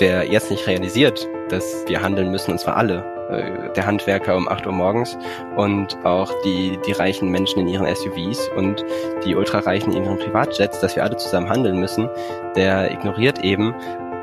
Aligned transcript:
wer 0.00 0.26
jetzt 0.26 0.50
nicht 0.50 0.66
realisiert, 0.66 1.28
dass 1.50 1.84
wir 1.86 2.02
handeln 2.02 2.30
müssen, 2.30 2.52
und 2.52 2.58
zwar 2.58 2.76
alle, 2.76 3.04
äh, 3.30 3.72
der 3.74 3.86
Handwerker 3.86 4.36
um 4.36 4.48
8 4.48 4.66
Uhr 4.66 4.72
morgens 4.72 5.16
und 5.56 5.96
auch 6.04 6.32
die, 6.44 6.78
die 6.86 6.92
reichen 6.92 7.30
Menschen 7.30 7.60
in 7.60 7.68
ihren 7.68 7.94
SUVs 7.94 8.48
und 8.56 8.84
die 9.24 9.36
Ultrareichen 9.36 9.92
in 9.92 10.04
ihren 10.04 10.18
Privatjets, 10.18 10.80
dass 10.80 10.96
wir 10.96 11.04
alle 11.04 11.16
zusammen 11.16 11.48
handeln 11.48 11.78
müssen, 11.78 12.08
der 12.56 12.90
ignoriert 12.90 13.44
eben, 13.44 13.74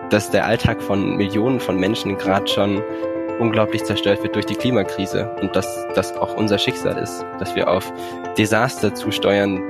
dass 0.10 0.32
der 0.32 0.46
Alltag 0.46 0.82
von 0.82 1.16
Millionen 1.16 1.60
von 1.60 1.80
Menschen 1.80 2.18
gerade 2.18 2.48
schon 2.48 2.82
unglaublich 3.40 3.84
zerstört 3.84 4.24
wird 4.24 4.36
durch 4.36 4.46
die 4.46 4.56
Klimakrise 4.56 5.30
und 5.42 5.56
dass 5.56 5.86
das 5.94 6.16
auch 6.18 6.36
unser 6.36 6.58
Schicksal 6.58 6.98
ist, 6.98 7.24
dass 7.40 7.56
wir 7.56 7.70
auf 7.70 7.94
Desaster 8.38 8.96
zusteuern. 8.96 9.62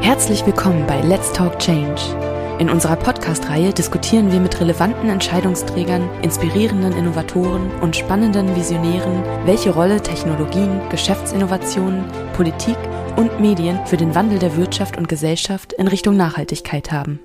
Herzlich 0.00 0.46
willkommen 0.46 0.86
bei 0.86 1.00
Let's 1.02 1.32
Talk 1.32 1.58
Change. 1.58 2.29
In 2.60 2.68
unserer 2.68 2.96
Podcast-Reihe 2.96 3.72
diskutieren 3.72 4.30
wir 4.30 4.38
mit 4.38 4.60
relevanten 4.60 5.08
Entscheidungsträgern, 5.08 6.06
inspirierenden 6.20 6.92
Innovatoren 6.92 7.70
und 7.80 7.96
spannenden 7.96 8.54
Visionären, 8.54 9.24
welche 9.46 9.70
Rolle 9.70 10.02
Technologien, 10.02 10.78
Geschäftsinnovationen, 10.90 12.04
Politik 12.34 12.76
und 13.16 13.40
Medien 13.40 13.80
für 13.86 13.96
den 13.96 14.14
Wandel 14.14 14.38
der 14.38 14.58
Wirtschaft 14.58 14.98
und 14.98 15.08
Gesellschaft 15.08 15.72
in 15.72 15.88
Richtung 15.88 16.18
Nachhaltigkeit 16.18 16.92
haben. 16.92 17.18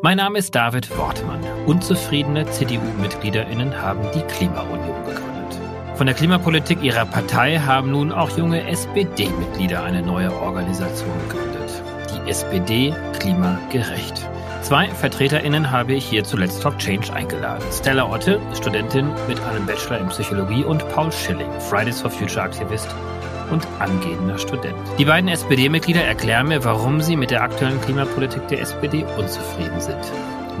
Mein 0.00 0.18
Name 0.18 0.38
ist 0.38 0.54
David 0.54 0.96
Wortmann. 0.96 1.40
Unzufriedene 1.66 2.48
CDU-MitgliederInnen 2.48 3.82
haben 3.82 4.02
die 4.14 4.22
Klimaunion 4.32 5.04
gegründet. 5.04 5.58
Von 5.96 6.06
der 6.06 6.14
Klimapolitik 6.14 6.84
ihrer 6.84 7.04
Partei 7.04 7.58
haben 7.58 7.90
nun 7.90 8.12
auch 8.12 8.30
junge 8.38 8.64
SPD-Mitglieder 8.68 9.82
eine 9.82 10.02
neue 10.02 10.32
Organisation 10.40 11.10
gegründet. 11.28 11.59
SPD 12.30 12.94
klimagerecht. 13.18 14.28
Zwei 14.62 14.86
VertreterInnen 14.86 15.72
habe 15.72 15.94
ich 15.94 16.04
hier 16.06 16.22
zu 16.22 16.36
Let's 16.36 16.60
Talk 16.60 16.78
Change 16.78 17.12
eingeladen. 17.12 17.64
Stella 17.72 18.08
Otte, 18.08 18.40
Studentin 18.54 19.10
mit 19.26 19.40
einem 19.40 19.66
Bachelor 19.66 19.98
in 19.98 20.06
Psychologie 20.10 20.62
und 20.62 20.88
Paul 20.90 21.10
Schilling, 21.10 21.50
Fridays 21.58 22.00
for 22.00 22.08
Future 22.08 22.42
Aktivist 22.42 22.88
und 23.50 23.66
angehender 23.80 24.38
Student. 24.38 24.76
Die 24.96 25.04
beiden 25.04 25.28
SPD-Mitglieder 25.28 26.04
erklären 26.04 26.46
mir, 26.46 26.62
warum 26.62 27.00
sie 27.00 27.16
mit 27.16 27.32
der 27.32 27.42
aktuellen 27.42 27.80
Klimapolitik 27.80 28.46
der 28.46 28.60
SPD 28.60 29.04
unzufrieden 29.18 29.80
sind. 29.80 29.98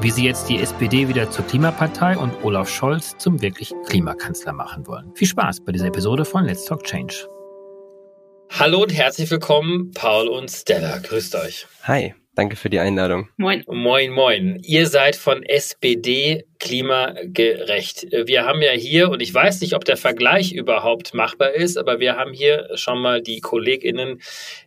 Wie 0.00 0.10
sie 0.10 0.24
jetzt 0.24 0.48
die 0.48 0.58
SPD 0.58 1.06
wieder 1.06 1.30
zur 1.30 1.46
Klimapartei 1.46 2.18
und 2.18 2.32
Olaf 2.42 2.68
Scholz 2.68 3.16
zum 3.16 3.42
wirklich 3.42 3.72
Klimakanzler 3.86 4.54
machen 4.54 4.88
wollen. 4.88 5.12
Viel 5.14 5.28
Spaß 5.28 5.60
bei 5.60 5.70
dieser 5.70 5.86
Episode 5.86 6.24
von 6.24 6.46
Let's 6.46 6.64
Talk 6.64 6.82
Change. 6.82 7.28
Hallo 8.58 8.82
und 8.82 8.92
herzlich 8.92 9.30
willkommen, 9.30 9.92
Paul 9.94 10.28
und 10.28 10.50
Stella. 10.50 10.98
Grüßt 10.98 11.36
euch. 11.36 11.66
Hi, 11.84 12.14
danke 12.34 12.56
für 12.56 12.68
die 12.68 12.80
Einladung. 12.80 13.28
Moin. 13.38 13.64
Moin, 13.68 14.10
moin. 14.10 14.58
Ihr 14.62 14.86
seid 14.86 15.16
von 15.16 15.42
SPD 15.44 16.44
klimagerecht. 16.58 18.08
Wir 18.26 18.44
haben 18.44 18.60
ja 18.60 18.72
hier, 18.72 19.08
und 19.08 19.22
ich 19.22 19.32
weiß 19.32 19.62
nicht, 19.62 19.74
ob 19.74 19.84
der 19.84 19.96
Vergleich 19.96 20.52
überhaupt 20.52 21.14
machbar 21.14 21.52
ist, 21.52 21.78
aber 21.78 22.00
wir 22.00 22.16
haben 22.16 22.34
hier 22.34 22.68
schon 22.74 23.00
mal 23.00 23.22
die 23.22 23.40
KollegInnen 23.40 24.20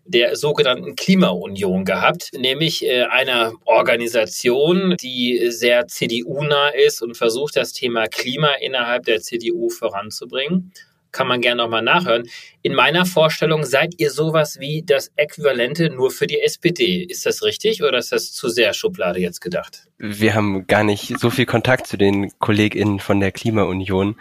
der 0.05 0.37
sogenannten 0.37 0.95
Klimaunion 0.95 1.85
gehabt, 1.85 2.31
nämlich 2.35 2.85
äh, 2.85 3.03
einer 3.03 3.53
Organisation, 3.65 4.95
die 4.99 5.51
sehr 5.51 5.87
CDU-nah 5.87 6.69
ist 6.69 7.03
und 7.03 7.15
versucht, 7.15 7.57
das 7.57 7.73
Thema 7.73 8.07
Klima 8.07 8.53
innerhalb 8.61 9.03
der 9.03 9.21
CDU 9.21 9.69
voranzubringen 9.69 10.71
kann 11.13 11.27
man 11.27 11.39
gerne 11.39 11.63
nochmal 11.63 11.81
nachhören. 11.81 12.27
In 12.61 12.73
meiner 12.73 13.05
Vorstellung 13.05 13.63
seid 13.63 13.93
ihr 13.97 14.11
sowas 14.11 14.59
wie 14.59 14.83
das 14.85 15.11
Äquivalente 15.15 15.89
nur 15.89 16.11
für 16.11 16.27
die 16.27 16.41
SPD. 16.41 17.03
Ist 17.03 17.25
das 17.25 17.43
richtig 17.43 17.83
oder 17.83 17.97
ist 17.97 18.11
das 18.11 18.33
zu 18.33 18.49
sehr 18.49 18.73
Schublade 18.73 19.19
jetzt 19.19 19.39
gedacht? 19.39 19.87
Wir 19.97 20.33
haben 20.33 20.67
gar 20.67 20.83
nicht 20.83 21.19
so 21.19 21.29
viel 21.29 21.45
Kontakt 21.45 21.87
zu 21.87 21.97
den 21.97 22.31
KollegInnen 22.39 22.99
von 22.99 23.19
der 23.19 23.31
Klimaunion, 23.31 24.19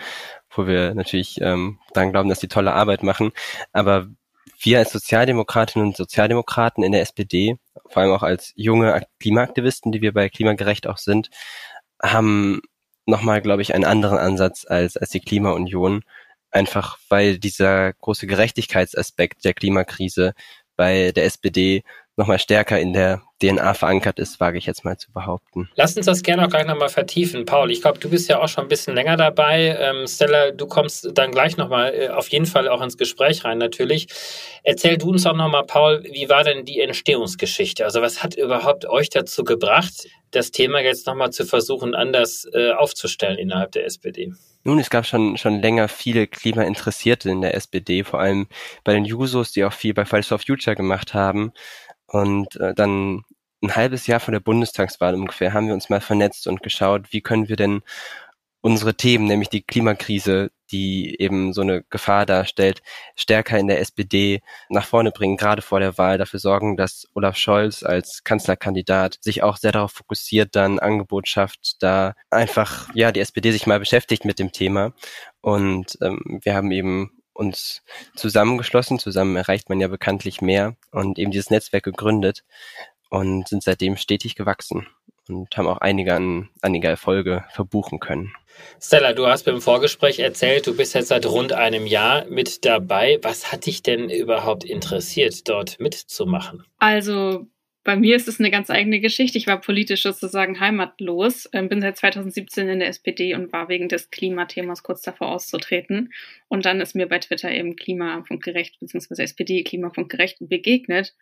wo 0.51 0.67
wir 0.67 0.95
natürlich 0.95 1.41
ähm, 1.41 1.79
daran 1.95 2.13
glauben, 2.13 2.29
dass 2.29 2.41
die 2.41 2.49
tolle 2.49 2.73
Arbeit 2.73 3.03
machen. 3.03 3.33
Aber 3.73 4.07
wir 4.61 4.79
als 4.79 4.93
Sozialdemokratinnen 4.93 5.89
und 5.89 5.97
Sozialdemokraten 5.97 6.85
in 6.85 6.93
der 6.93 7.01
SPD, 7.01 7.57
vor 7.89 8.03
allem 8.03 8.13
auch 8.13 8.23
als 8.23 8.53
junge 8.55 9.03
Klimaaktivisten, 9.19 9.91
die 9.91 10.03
wir 10.03 10.13
bei 10.13 10.29
Klimagerecht 10.29 10.87
auch 10.87 10.99
sind, 10.99 11.31
haben 12.01 12.61
nochmal, 13.07 13.43
glaube 13.43 13.63
ich, 13.63 13.75
einen 13.75 13.85
anderen 13.85 14.19
Ansatz 14.19 14.65
als, 14.67 14.97
als 14.97 15.11
die 15.11 15.21
Klimaunion 15.21 16.05
einfach 16.53 16.99
weil 17.09 17.39
dieser 17.39 17.93
große 17.95 18.27
Gerechtigkeitsaspekt 18.27 19.45
der 19.45 19.55
Klimakrise 19.55 20.35
bei 20.77 21.13
der 21.13 21.25
SPD 21.25 21.83
nochmal 22.17 22.39
stärker 22.39 22.79
in 22.79 22.93
der 22.93 23.23
DNA 23.43 23.75
verankert 23.75 24.19
ist, 24.19 24.41
wage 24.41 24.59
ich 24.59 24.67
jetzt 24.67 24.85
mal 24.85 24.97
zu 24.97 25.11
behaupten. 25.13 25.69
Lass 25.75 25.97
uns 25.97 26.07
das 26.07 26.23
gerne 26.23 26.45
auch 26.45 26.51
gleich 26.51 26.67
nochmal 26.67 26.89
vertiefen. 26.89 27.45
Paul, 27.45 27.71
ich 27.71 27.83
glaube, 27.83 27.99
du 27.99 28.09
bist 28.09 28.29
ja 28.29 28.41
auch 28.41 28.49
schon 28.49 28.65
ein 28.65 28.69
bisschen 28.69 28.95
länger 28.95 29.17
dabei. 29.17 29.77
Ähm, 29.79 30.07
Stella, 30.07 30.53
du 30.53 30.67
kommst 30.67 31.11
dann 31.15 31.33
gleich 31.33 31.57
nochmal 31.57 31.95
äh, 31.95 32.09
auf 32.09 32.29
jeden 32.29 32.47
Fall 32.47 32.69
auch 32.69 32.81
ins 32.81 32.97
Gespräch 32.97 33.45
rein 33.45 33.59
natürlich. 33.59 34.07
Erzähl 34.63 34.97
du 34.97 35.11
uns 35.11 35.27
auch 35.27 35.35
nochmal, 35.35 35.65
Paul, 35.65 36.05
wie 36.05 36.29
war 36.29 36.45
denn 36.45 36.65
die 36.65 36.81
Entstehungsgeschichte? 36.81 37.85
Also 37.85 38.01
was 38.01 38.23
hat 38.23 38.37
überhaupt 38.37 38.89
euch 38.89 39.11
dazu 39.11 39.45
gebracht, 39.45 40.07
das 40.31 40.51
Thema 40.51 40.81
jetzt 40.81 41.07
nochmal 41.07 41.31
zu 41.31 41.45
versuchen, 41.45 41.95
anders 41.95 42.47
äh, 42.53 42.73
aufzustellen 42.73 43.39
innerhalb 43.39 43.73
der 43.73 43.87
SPD? 43.87 44.33
Nun, 44.65 44.79
es 44.79 44.91
gab 44.91 45.07
schon, 45.07 45.37
schon 45.37 45.61
länger 45.61 45.89
viele 45.89 46.29
Klimainteressierte 46.29 47.31
in 47.31 47.41
der 47.41 47.55
SPD, 47.55 48.05
vor 48.05 48.21
allem 48.21 48.47
bei 48.85 48.93
den 48.93 49.05
Jusos, 49.05 49.51
die 49.51 49.65
auch 49.65 49.73
viel 49.73 49.93
bei 49.93 50.05
Fridays 50.05 50.29
for 50.29 50.39
Future 50.39 50.77
gemacht 50.77 51.15
haben. 51.15 51.53
Und 52.07 52.57
äh, 52.57 52.75
dann 52.75 53.25
ein 53.63 53.77
halbes 53.77 54.07
Jahr 54.07 54.21
vor 54.21 54.33
der 54.33 54.41
Bundestagswahl 54.41 55.15
ungefähr 55.15 55.53
haben 55.53 55.69
wir 55.69 55.75
uns 55.75 55.89
mal 55.89 56.01
vernetzt 56.01 56.47
und 56.47 56.63
geschaut, 56.63 57.13
wie 57.13 57.21
können 57.21 57.49
wir 57.49 57.57
denn 57.57 57.83
unsere 58.61 58.95
Themen, 58.95 59.27
nämlich 59.27 59.49
die 59.49 59.63
Klimakrise, 59.63 60.51
die 60.71 61.21
eben 61.21 61.53
so 61.53 61.63
eine 61.63 61.83
Gefahr 61.91 62.27
darstellt, 62.27 62.81
stärker 63.17 63.59
in 63.59 63.67
der 63.67 63.81
SPD 63.81 64.41
nach 64.69 64.87
vorne 64.87 65.11
bringen, 65.11 65.37
gerade 65.37 65.63
vor 65.63 65.81
der 65.81 65.99
Wahl, 65.99 66.17
dafür 66.17 66.39
sorgen, 66.39 66.77
dass 66.77 67.09
Olaf 67.15 67.37
Scholz 67.37 67.83
als 67.83 68.23
Kanzlerkandidat 68.25 69.19
sich 69.21 69.43
auch 69.43 69.57
sehr 69.57 69.73
darauf 69.73 69.93
fokussiert, 69.93 70.55
dann 70.57 70.79
Angebot 70.79 71.29
schafft, 71.29 71.83
da 71.83 72.15
einfach, 72.31 72.89
ja, 72.95 73.13
die 73.13 73.21
SPD 73.21 73.51
sich 73.51 73.67
mal 73.67 73.81
beschäftigt 73.81 74.25
mit 74.25 74.39
dem 74.39 74.53
Thema. 74.53 74.93
Und 75.41 75.99
ähm, 76.01 76.41
wir 76.43 76.55
haben 76.55 76.71
eben 76.71 77.11
uns 77.35 77.83
zusammengeschlossen, 78.15 78.99
zusammen 78.99 79.37
erreicht 79.37 79.69
man 79.69 79.81
ja 79.81 79.89
bekanntlich 79.89 80.41
mehr 80.41 80.77
und 80.93 81.19
eben 81.19 81.33
dieses 81.33 81.51
Netzwerk 81.51 81.85
gegründet 81.85 82.45
und 83.13 83.47
sind 83.47 83.63
seitdem 83.63 83.99
stetig 83.99 84.37
gewachsen 84.37 84.87
und 85.29 85.55
haben 85.57 85.67
auch 85.67 85.79
einige 85.79 86.15
an, 86.15 86.49
einige 86.63 86.89
Erfolge 86.89 87.45
verbuchen 87.51 88.01
können. 88.01 88.33
Stella, 88.81 89.13
du 89.13 89.27
hast 89.27 89.45
beim 89.45 89.61
Vorgespräch 89.61 90.19
erzählt, 90.19 90.67
du 90.67 90.75
bist 90.75 90.95
jetzt 90.95 91.09
seit 91.09 91.27
rund 91.27 91.53
einem 91.53 91.87
Jahr 91.87 92.25
mit 92.27 92.65
dabei. 92.65 93.19
Was 93.23 93.53
hat 93.53 93.67
dich 93.67 93.83
denn 93.83 94.09
überhaupt 94.09 94.65
interessiert, 94.65 95.47
dort 95.47 95.79
mitzumachen? 95.79 96.65
Also 96.79 97.47
bei 97.85 97.97
mir 97.97 98.17
ist 98.17 98.29
es 98.29 98.41
eine 98.41 98.51
ganz 98.51 98.71
eigene 98.71 99.01
Geschichte. 99.01 99.37
Ich 99.37 99.47
war 99.47 99.61
politisch 99.61 100.05
sozusagen 100.05 100.59
heimatlos, 100.59 101.51
ähm, 101.53 101.69
bin 101.69 101.83
seit 101.83 101.99
2017 101.99 102.67
in 102.69 102.79
der 102.79 102.89
SPD 102.89 103.35
und 103.35 103.53
war 103.53 103.69
wegen 103.69 103.91
des 103.91 104.11
Klimathemas 104.11 104.83
kurz 104.83 105.03
davor 105.03 105.29
auszutreten. 105.33 106.15
Und 106.49 106.65
dann 106.65 106.81
ist 106.81 106.95
mir 106.95 107.09
bei 107.09 107.19
Twitter 107.19 107.51
eben 107.51 107.77
Klimafunkgerecht 107.77 108.81
bzw. 108.81 109.23
SPD 109.23 109.65
Klimafunkgerecht 109.65 110.39
begegnet. 110.41 111.15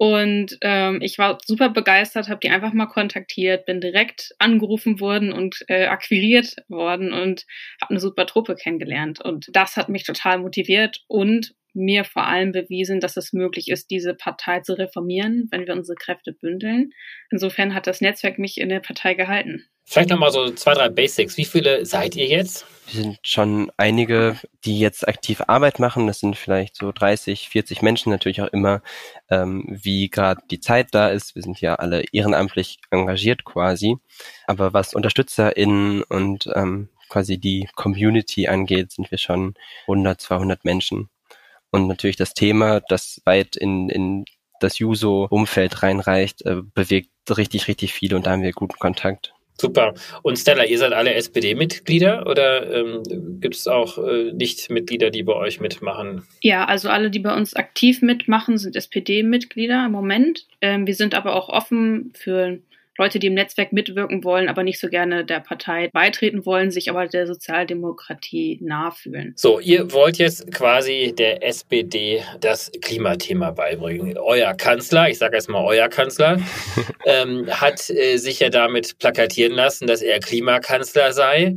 Und 0.00 0.56
ähm, 0.62 1.02
ich 1.02 1.18
war 1.18 1.36
super 1.44 1.68
begeistert, 1.68 2.30
habe 2.30 2.40
die 2.42 2.48
einfach 2.48 2.72
mal 2.72 2.86
kontaktiert, 2.86 3.66
bin 3.66 3.82
direkt 3.82 4.34
angerufen 4.38 4.98
worden 4.98 5.30
und 5.30 5.62
äh, 5.68 5.88
akquiriert 5.88 6.56
worden 6.68 7.12
und 7.12 7.44
habe 7.82 7.90
eine 7.90 8.00
super 8.00 8.24
Truppe 8.24 8.54
kennengelernt. 8.54 9.20
Und 9.22 9.48
das 9.52 9.76
hat 9.76 9.90
mich 9.90 10.04
total 10.04 10.38
motiviert 10.38 11.04
und 11.06 11.54
mir 11.74 12.04
vor 12.04 12.26
allem 12.26 12.52
bewiesen, 12.52 13.00
dass 13.00 13.18
es 13.18 13.34
möglich 13.34 13.68
ist, 13.68 13.90
diese 13.90 14.14
Partei 14.14 14.60
zu 14.60 14.72
reformieren, 14.72 15.48
wenn 15.50 15.66
wir 15.66 15.74
unsere 15.74 15.96
Kräfte 15.96 16.32
bündeln. 16.32 16.92
Insofern 17.30 17.74
hat 17.74 17.86
das 17.86 18.00
Netzwerk 18.00 18.38
mich 18.38 18.56
in 18.56 18.70
der 18.70 18.80
Partei 18.80 19.12
gehalten. 19.12 19.66
Vielleicht 19.90 20.10
nochmal 20.10 20.30
so 20.30 20.48
zwei, 20.50 20.74
drei 20.74 20.88
Basics. 20.88 21.36
Wie 21.36 21.44
viele 21.44 21.84
seid 21.84 22.14
ihr 22.14 22.26
jetzt? 22.26 22.64
Wir 22.86 23.02
sind 23.02 23.18
schon 23.24 23.72
einige, 23.76 24.36
die 24.64 24.78
jetzt 24.78 25.08
aktiv 25.08 25.42
Arbeit 25.48 25.80
machen. 25.80 26.06
Das 26.06 26.20
sind 26.20 26.36
vielleicht 26.36 26.76
so 26.76 26.92
30, 26.92 27.48
40 27.48 27.82
Menschen, 27.82 28.10
natürlich 28.10 28.40
auch 28.40 28.52
immer, 28.52 28.82
ähm, 29.30 29.64
wie 29.68 30.08
gerade 30.08 30.42
die 30.48 30.60
Zeit 30.60 30.90
da 30.92 31.08
ist. 31.08 31.34
Wir 31.34 31.42
sind 31.42 31.60
ja 31.60 31.74
alle 31.74 32.04
ehrenamtlich 32.12 32.78
engagiert 32.90 33.44
quasi. 33.44 33.96
Aber 34.46 34.72
was 34.72 34.94
UnterstützerInnen 34.94 36.04
und 36.04 36.48
ähm, 36.54 36.88
quasi 37.08 37.38
die 37.38 37.68
Community 37.74 38.46
angeht, 38.46 38.92
sind 38.92 39.10
wir 39.10 39.18
schon 39.18 39.54
100, 39.88 40.20
200 40.20 40.64
Menschen. 40.64 41.10
Und 41.72 41.88
natürlich 41.88 42.16
das 42.16 42.32
Thema, 42.32 42.78
das 42.78 43.22
weit 43.24 43.56
in, 43.56 43.88
in 43.88 44.24
das 44.60 44.78
Juso-Umfeld 44.78 45.82
reinreicht, 45.82 46.42
äh, 46.42 46.62
bewegt 46.74 47.10
richtig, 47.28 47.66
richtig 47.66 47.92
viele 47.92 48.14
und 48.14 48.26
da 48.26 48.30
haben 48.30 48.42
wir 48.42 48.52
guten 48.52 48.78
Kontakt. 48.78 49.34
Super. 49.60 49.92
Und 50.22 50.38
Stella, 50.38 50.64
ihr 50.64 50.78
seid 50.78 50.94
alle 50.94 51.12
SPD-Mitglieder 51.12 52.26
oder 52.26 52.74
ähm, 52.74 53.02
gibt 53.40 53.56
es 53.56 53.66
auch 53.66 53.98
äh, 53.98 54.32
Nicht-Mitglieder, 54.32 55.10
die 55.10 55.22
bei 55.22 55.34
euch 55.34 55.60
mitmachen? 55.60 56.26
Ja, 56.40 56.64
also 56.64 56.88
alle, 56.88 57.10
die 57.10 57.18
bei 57.18 57.34
uns 57.34 57.54
aktiv 57.54 58.00
mitmachen, 58.00 58.56
sind 58.56 58.74
SPD-Mitglieder 58.74 59.84
im 59.84 59.92
Moment. 59.92 60.46
Ähm, 60.62 60.86
wir 60.86 60.94
sind 60.94 61.14
aber 61.14 61.36
auch 61.36 61.50
offen 61.50 62.12
für 62.14 62.58
Leute, 63.00 63.18
die 63.18 63.28
im 63.28 63.34
Netzwerk 63.34 63.72
mitwirken 63.72 64.24
wollen, 64.24 64.50
aber 64.50 64.62
nicht 64.62 64.78
so 64.78 64.88
gerne 64.88 65.24
der 65.24 65.40
Partei 65.40 65.88
beitreten 65.90 66.44
wollen, 66.44 66.70
sich 66.70 66.90
aber 66.90 67.06
der 67.06 67.26
Sozialdemokratie 67.26 68.58
nahe 68.60 68.92
fühlen. 68.92 69.32
So, 69.36 69.58
ihr 69.58 69.90
wollt 69.92 70.18
jetzt 70.18 70.52
quasi 70.52 71.14
der 71.16 71.42
SPD 71.42 72.22
das 72.40 72.70
Klimathema 72.82 73.52
beibringen. 73.52 74.18
Euer 74.18 74.52
Kanzler, 74.52 75.08
ich 75.08 75.16
sage 75.16 75.36
erstmal 75.36 75.64
euer 75.64 75.88
Kanzler, 75.88 76.42
ähm, 77.06 77.46
hat 77.48 77.88
äh, 77.88 78.18
sich 78.18 78.40
ja 78.40 78.50
damit 78.50 78.98
plakatieren 78.98 79.54
lassen, 79.54 79.86
dass 79.86 80.02
er 80.02 80.20
Klimakanzler 80.20 81.14
sei. 81.14 81.56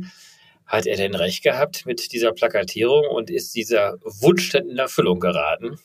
Hat 0.64 0.86
er 0.86 0.96
denn 0.96 1.14
recht 1.14 1.44
gehabt 1.44 1.84
mit 1.84 2.10
dieser 2.14 2.32
Plakatierung 2.32 3.06
und 3.06 3.28
ist 3.28 3.54
dieser 3.54 3.98
Wunsch 4.02 4.48
denn 4.48 4.70
in 4.70 4.78
Erfüllung 4.78 5.20
geraten? 5.20 5.78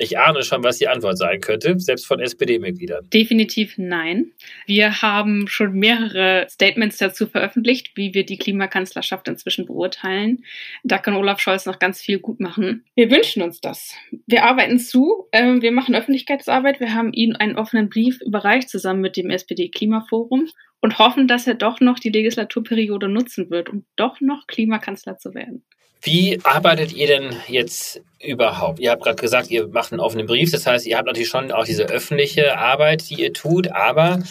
Ich 0.00 0.16
ahne 0.18 0.44
schon, 0.44 0.62
was 0.62 0.78
die 0.78 0.86
Antwort 0.86 1.18
sein 1.18 1.40
könnte, 1.40 1.78
selbst 1.78 2.06
von 2.06 2.20
SPD-Mitgliedern. 2.20 3.10
Definitiv 3.12 3.74
nein. 3.78 4.32
Wir 4.66 5.02
haben 5.02 5.48
schon 5.48 5.72
mehrere 5.72 6.46
Statements 6.48 6.98
dazu 6.98 7.26
veröffentlicht, 7.26 7.96
wie 7.96 8.14
wir 8.14 8.24
die 8.24 8.38
Klimakanzlerschaft 8.38 9.26
inzwischen 9.26 9.66
beurteilen. 9.66 10.44
Da 10.84 10.98
kann 10.98 11.16
Olaf 11.16 11.40
Scholz 11.40 11.66
noch 11.66 11.80
ganz 11.80 12.00
viel 12.00 12.20
gut 12.20 12.38
machen. 12.38 12.84
Wir 12.94 13.10
wünschen 13.10 13.42
uns 13.42 13.60
das. 13.60 13.92
Wir 14.26 14.44
arbeiten 14.44 14.78
zu, 14.78 15.26
äh, 15.32 15.60
wir 15.60 15.72
machen 15.72 15.96
Öffentlichkeitsarbeit. 15.96 16.78
Wir 16.78 16.94
haben 16.94 17.12
ihm 17.12 17.34
einen 17.36 17.56
offenen 17.56 17.88
Brief 17.88 18.20
überreicht, 18.20 18.68
zusammen 18.68 19.00
mit 19.00 19.16
dem 19.16 19.30
SPD-Klimaforum 19.30 20.48
und 20.80 20.98
hoffen, 21.00 21.26
dass 21.26 21.48
er 21.48 21.54
doch 21.54 21.80
noch 21.80 21.98
die 21.98 22.10
Legislaturperiode 22.10 23.08
nutzen 23.08 23.50
wird, 23.50 23.68
um 23.68 23.84
doch 23.96 24.20
noch 24.20 24.46
Klimakanzler 24.46 25.18
zu 25.18 25.34
werden. 25.34 25.64
Wie 26.00 26.38
arbeitet 26.44 26.92
ihr 26.92 27.06
denn 27.08 27.36
jetzt 27.48 28.00
überhaupt? 28.20 28.78
Ihr 28.78 28.90
habt 28.90 29.02
gerade 29.02 29.20
gesagt, 29.20 29.50
ihr 29.50 29.66
macht 29.68 29.92
einen 29.92 30.00
offenen 30.00 30.26
Brief. 30.26 30.50
Das 30.52 30.66
heißt, 30.66 30.86
ihr 30.86 30.96
habt 30.96 31.06
natürlich 31.06 31.28
schon 31.28 31.50
auch 31.50 31.64
diese 31.64 31.84
öffentliche 31.84 32.56
Arbeit, 32.56 33.08
die 33.10 33.20
ihr 33.20 33.32
tut, 33.32 33.68
aber 33.68 34.22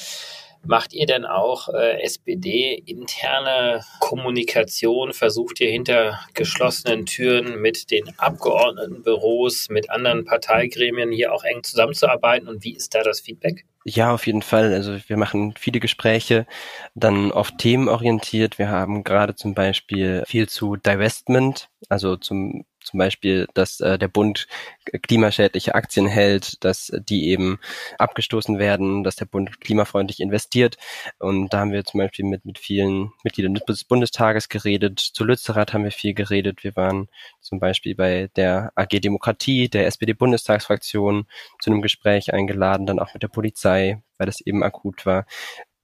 Macht 0.65 0.93
ihr 0.93 1.05
denn 1.05 1.25
auch 1.25 1.69
äh, 1.69 2.01
SPD-interne 2.01 3.81
Kommunikation? 3.99 5.13
Versucht 5.13 5.61
ihr 5.61 5.69
hinter 5.69 6.19
geschlossenen 6.33 7.05
Türen 7.05 7.61
mit 7.61 7.91
den 7.91 8.03
Abgeordnetenbüros, 8.17 9.69
mit 9.69 9.89
anderen 9.89 10.25
Parteigremien 10.25 11.11
hier 11.11 11.33
auch 11.33 11.43
eng 11.43 11.63
zusammenzuarbeiten? 11.63 12.47
Und 12.47 12.63
wie 12.63 12.75
ist 12.75 12.93
da 12.95 13.03
das 13.03 13.21
Feedback? 13.21 13.65
Ja, 13.89 14.13
auf 14.13 14.27
jeden 14.27 14.41
Fall. 14.41 14.73
Also 14.73 14.97
wir 15.07 15.15
machen 15.15 15.53
viele 15.57 15.79
Gespräche, 15.79 16.45
dann 16.93 17.31
oft 17.31 17.57
themenorientiert. 17.57 18.59
Wir 18.59 18.69
haben 18.69 19.05
gerade 19.05 19.35
zum 19.35 19.53
Beispiel 19.53 20.23
viel 20.27 20.49
zu 20.49 20.75
Divestment, 20.75 21.69
also 21.87 22.17
zum 22.17 22.65
zum 22.87 22.99
Beispiel, 22.99 23.47
dass 23.53 23.79
äh, 23.81 23.99
der 23.99 24.07
Bund 24.07 24.47
klimaschädliche 25.03 25.75
Aktien 25.75 26.07
hält, 26.07 26.63
dass 26.63 26.91
die 26.97 27.27
eben 27.27 27.59
abgestoßen 27.97 28.57
werden, 28.59 29.03
dass 29.03 29.17
der 29.17 29.25
Bund 29.25 29.59
klimafreundlich 29.59 30.21
investiert. 30.21 30.77
Und 31.19 31.53
da 31.53 31.59
haben 31.59 31.73
wir 31.73 31.83
zum 31.83 31.99
Beispiel 31.99 32.25
mit, 32.25 32.45
mit 32.45 32.57
vielen 32.57 33.11
Mitgliedern 33.23 33.55
des 33.55 33.83
Bundestages 33.83 34.47
geredet. 34.47 34.99
Zu 34.99 35.25
Lützerath 35.25 35.73
haben 35.73 35.83
wir 35.83 35.91
viel 35.91 36.13
geredet. 36.13 36.63
Wir 36.63 36.75
waren 36.75 37.09
zum 37.41 37.59
Beispiel 37.59 37.93
bei 37.95 38.29
der 38.35 38.71
AG 38.75 39.01
Demokratie, 39.01 39.69
der 39.69 39.87
SPD-Bundestagsfraktion, 39.87 41.27
zu 41.59 41.69
einem 41.69 41.81
Gespräch 41.81 42.33
eingeladen, 42.33 42.85
dann 42.85 42.99
auch 42.99 43.13
mit 43.13 43.23
der 43.23 43.27
Polizei, 43.27 44.01
weil 44.17 44.27
das 44.27 44.39
eben 44.39 44.63
akut 44.63 45.05
war. 45.05 45.25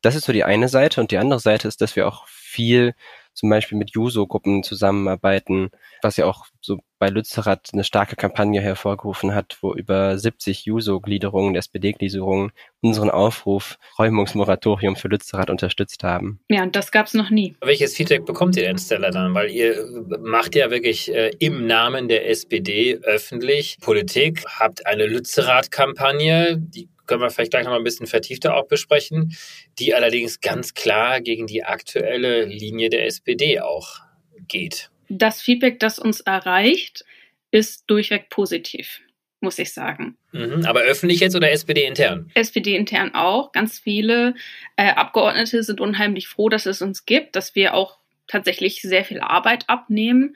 Das 0.01 0.15
ist 0.15 0.25
so 0.25 0.33
die 0.33 0.43
eine 0.43 0.69
Seite. 0.69 1.01
Und 1.01 1.11
die 1.11 1.17
andere 1.17 1.39
Seite 1.39 1.67
ist, 1.67 1.81
dass 1.81 1.95
wir 1.95 2.07
auch 2.07 2.27
viel 2.27 2.93
zum 3.33 3.49
Beispiel 3.49 3.77
mit 3.77 3.91
Juso-Gruppen 3.91 4.63
zusammenarbeiten, 4.63 5.69
was 6.01 6.17
ja 6.17 6.25
auch 6.25 6.45
so 6.61 6.79
bei 6.99 7.09
Lützerath 7.09 7.71
eine 7.73 7.83
starke 7.83 8.15
Kampagne 8.15 8.61
hervorgerufen 8.61 9.35
hat, 9.35 9.57
wo 9.61 9.73
über 9.73 10.17
70 10.17 10.65
Juso-Gliederungen, 10.65 11.55
SPD-Gliederungen 11.55 12.51
unseren 12.81 13.09
Aufruf 13.09 13.77
Räumungsmoratorium 13.99 14.95
für 14.95 15.09
Lützerath 15.09 15.49
unterstützt 15.49 16.03
haben. 16.03 16.39
Ja, 16.49 16.63
und 16.63 16.75
das 16.77 16.91
gab 16.93 17.07
es 17.07 17.13
noch 17.13 17.29
nie. 17.29 17.55
Welches 17.61 17.95
Feedback 17.95 18.25
bekommt 18.25 18.55
ihr 18.55 18.63
denn, 18.63 18.77
Stella, 18.77 19.11
dann? 19.11 19.33
Weil 19.33 19.51
ihr 19.51 19.85
macht 20.21 20.55
ja 20.55 20.71
wirklich 20.71 21.13
äh, 21.13 21.31
im 21.39 21.67
Namen 21.67 22.07
der 22.07 22.29
SPD 22.29 22.97
öffentlich 23.03 23.77
Politik, 23.81 24.45
habt 24.47 24.85
eine 24.85 25.05
Lützerath-Kampagne, 25.05 26.57
die 26.57 26.87
können 27.05 27.21
wir 27.21 27.29
vielleicht 27.29 27.51
gleich 27.51 27.63
noch 27.63 27.71
mal 27.71 27.77
ein 27.77 27.83
bisschen 27.83 28.07
vertiefter 28.07 28.55
auch 28.55 28.67
besprechen, 28.67 29.35
die 29.79 29.93
allerdings 29.93 30.41
ganz 30.41 30.73
klar 30.73 31.21
gegen 31.21 31.47
die 31.47 31.63
aktuelle 31.63 32.45
Linie 32.45 32.89
der 32.89 33.05
SPD 33.05 33.59
auch 33.59 33.99
geht. 34.47 34.89
Das 35.09 35.41
Feedback, 35.41 35.79
das 35.79 35.99
uns 35.99 36.21
erreicht, 36.21 37.05
ist 37.51 37.83
durchweg 37.87 38.29
positiv, 38.29 39.01
muss 39.41 39.59
ich 39.59 39.73
sagen. 39.73 40.17
Mhm, 40.31 40.65
aber 40.65 40.81
öffentlich 40.81 41.19
jetzt 41.19 41.35
oder 41.35 41.51
SPD 41.51 41.85
intern? 41.85 42.31
SPD 42.33 42.75
intern 42.75 43.13
auch. 43.13 43.51
Ganz 43.51 43.79
viele 43.79 44.33
äh, 44.75 44.89
Abgeordnete 44.89 45.61
sind 45.63 45.79
unheimlich 45.79 46.27
froh, 46.27 46.49
dass 46.49 46.65
es 46.65 46.81
uns 46.81 47.05
gibt, 47.05 47.35
dass 47.35 47.53
wir 47.53 47.75
auch 47.75 47.99
tatsächlich 48.27 48.81
sehr 48.81 49.05
viel 49.05 49.19
Arbeit 49.19 49.69
abnehmen. 49.69 50.35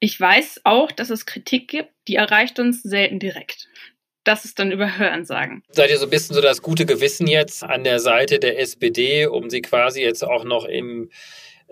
Ich 0.00 0.18
weiß 0.20 0.62
auch, 0.64 0.92
dass 0.92 1.08
es 1.08 1.24
Kritik 1.24 1.68
gibt, 1.68 1.90
die 2.08 2.16
erreicht 2.16 2.58
uns 2.58 2.82
selten 2.82 3.18
direkt 3.18 3.68
das 4.24 4.44
ist 4.44 4.58
dann 4.58 4.70
über 4.70 4.98
Hörensagen. 4.98 5.62
Seid 5.70 5.90
ihr 5.90 5.98
so 5.98 6.06
ein 6.06 6.10
bisschen 6.10 6.34
so 6.34 6.40
das 6.40 6.62
gute 6.62 6.86
Gewissen 6.86 7.26
jetzt 7.26 7.64
an 7.64 7.84
der 7.84 7.98
Seite 7.98 8.38
der 8.38 8.58
SPD, 8.60 9.26
um 9.26 9.50
sie 9.50 9.62
quasi 9.62 10.02
jetzt 10.02 10.22
auch 10.22 10.44
noch 10.44 10.64
im 10.64 11.10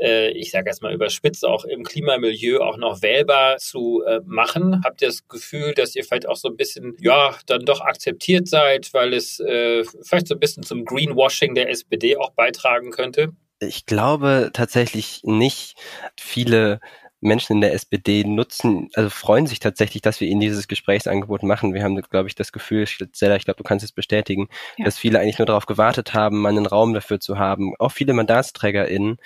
äh, 0.00 0.30
ich 0.30 0.50
sage 0.50 0.68
erstmal 0.68 0.94
überspitzt, 0.94 1.44
auch 1.44 1.64
im 1.64 1.84
Klimamilieu 1.84 2.60
auch 2.60 2.78
noch 2.78 3.02
wählbar 3.02 3.58
zu 3.58 4.02
äh, 4.06 4.20
machen? 4.24 4.80
Habt 4.84 5.02
ihr 5.02 5.08
das 5.08 5.28
Gefühl, 5.28 5.74
dass 5.74 5.94
ihr 5.94 6.04
vielleicht 6.04 6.26
auch 6.26 6.36
so 6.36 6.48
ein 6.48 6.56
bisschen, 6.56 6.96
ja, 7.00 7.36
dann 7.46 7.64
doch 7.64 7.80
akzeptiert 7.80 8.48
seid, 8.48 8.92
weil 8.94 9.12
es 9.12 9.40
äh, 9.40 9.84
vielleicht 10.02 10.28
so 10.28 10.34
ein 10.34 10.40
bisschen 10.40 10.62
zum 10.62 10.84
Greenwashing 10.84 11.54
der 11.54 11.68
SPD 11.68 12.16
auch 12.16 12.30
beitragen 12.30 12.90
könnte? 12.90 13.32
Ich 13.60 13.84
glaube 13.84 14.50
tatsächlich 14.54 15.20
nicht. 15.24 15.74
Viele 16.18 16.80
Menschen 17.20 17.54
in 17.54 17.60
der 17.60 17.74
SPD 17.74 18.24
nutzen, 18.24 18.88
also 18.94 19.10
freuen 19.10 19.46
sich 19.46 19.58
tatsächlich, 19.58 20.02
dass 20.02 20.20
wir 20.20 20.28
ihnen 20.28 20.40
dieses 20.40 20.68
Gesprächsangebot 20.68 21.42
machen. 21.42 21.74
Wir 21.74 21.82
haben, 21.82 21.96
glaube 21.96 22.28
ich, 22.28 22.34
das 22.34 22.52
Gefühl, 22.52 22.86
Stella, 22.86 23.36
ich 23.36 23.44
glaube, 23.44 23.58
du 23.58 23.64
kannst 23.64 23.84
es 23.84 23.92
bestätigen, 23.92 24.48
ja. 24.78 24.84
dass 24.84 24.98
viele 24.98 25.20
eigentlich 25.20 25.38
nur 25.38 25.46
darauf 25.46 25.66
gewartet 25.66 26.14
haben, 26.14 26.40
mal 26.40 26.50
einen 26.50 26.66
Raum 26.66 26.94
dafür 26.94 27.20
zu 27.20 27.38
haben. 27.38 27.74
Auch 27.78 27.92
viele 27.92 28.14
MandatsträgerInnen, 28.14 29.18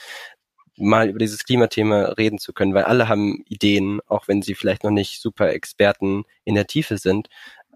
mal 0.76 1.08
über 1.08 1.18
dieses 1.20 1.44
Klimathema 1.44 2.14
reden 2.18 2.38
zu 2.38 2.52
können, 2.52 2.74
weil 2.74 2.84
alle 2.84 3.08
haben 3.08 3.44
Ideen, 3.48 4.00
auch 4.06 4.26
wenn 4.28 4.42
sie 4.42 4.54
vielleicht 4.54 4.82
noch 4.84 4.90
nicht 4.90 5.20
super 5.20 5.50
Experten 5.50 6.24
in 6.44 6.56
der 6.56 6.66
Tiefe 6.66 6.98
sind. 6.98 7.28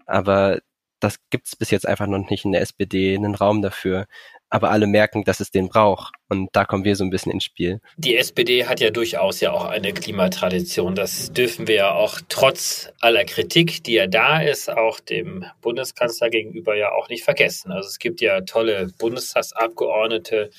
Aber 0.05 0.59
das 0.99 1.19
gibt 1.29 1.47
es 1.47 1.55
bis 1.55 1.71
jetzt 1.71 1.87
einfach 1.87 2.07
noch 2.07 2.29
nicht 2.29 2.43
in 2.43 2.51
der 2.51 2.61
SPD, 2.61 3.15
einen 3.15 3.35
Raum 3.35 3.61
dafür 3.61 4.07
aber 4.49 4.71
alle 4.71 4.87
merken, 4.87 5.23
dass 5.23 5.39
es 5.39 5.51
den 5.51 5.69
braucht. 5.69 6.15
Und 6.29 6.49
da 6.53 6.63
kommen 6.63 6.83
wir 6.83 6.95
so 6.95 7.03
ein 7.03 7.09
bisschen 7.09 7.31
ins 7.31 7.43
Spiel. 7.43 7.81
Die 7.97 8.15
SPD 8.15 8.65
hat 8.67 8.79
ja 8.79 8.91
durchaus 8.91 9.41
ja 9.41 9.51
auch 9.51 9.65
eine 9.65 9.93
Klimatradition. 9.93 10.93
Das 10.93 11.33
dürfen 11.33 11.67
wir 11.67 11.75
ja 11.75 11.91
auch 11.91 12.19
trotz 12.29 12.91
aller 12.99 13.25
Kritik, 13.25 13.83
die 13.83 13.93
ja 13.93 14.05
da 14.05 14.39
ist, 14.39 14.69
auch 14.69 14.99
dem 14.99 15.45
Bundeskanzler 15.61 16.29
gegenüber 16.29 16.75
ja 16.75 16.91
auch 16.91 17.09
nicht 17.09 17.23
vergessen. 17.23 17.71
Also 17.71 17.87
es 17.87 17.97
gibt 17.97 18.21
ja 18.21 18.41
tolle 18.41 18.91
Bundestagsabgeordnete, 18.99 20.51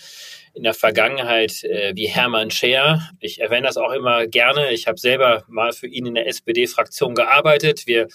in 0.52 0.64
der 0.64 0.74
Vergangenheit 0.74 1.62
äh, 1.64 1.92
wie 1.94 2.08
Hermann 2.08 2.50
Scher. 2.50 3.08
Ich 3.20 3.40
erwähne 3.40 3.66
das 3.66 3.76
auch 3.76 3.92
immer 3.92 4.26
gerne. 4.26 4.72
Ich 4.72 4.86
habe 4.86 4.98
selber 4.98 5.44
mal 5.48 5.72
für 5.72 5.86
ihn 5.86 6.06
in 6.06 6.14
der 6.14 6.26
SPD-Fraktion 6.26 7.14
gearbeitet. 7.14 7.86
Wir 7.86 8.08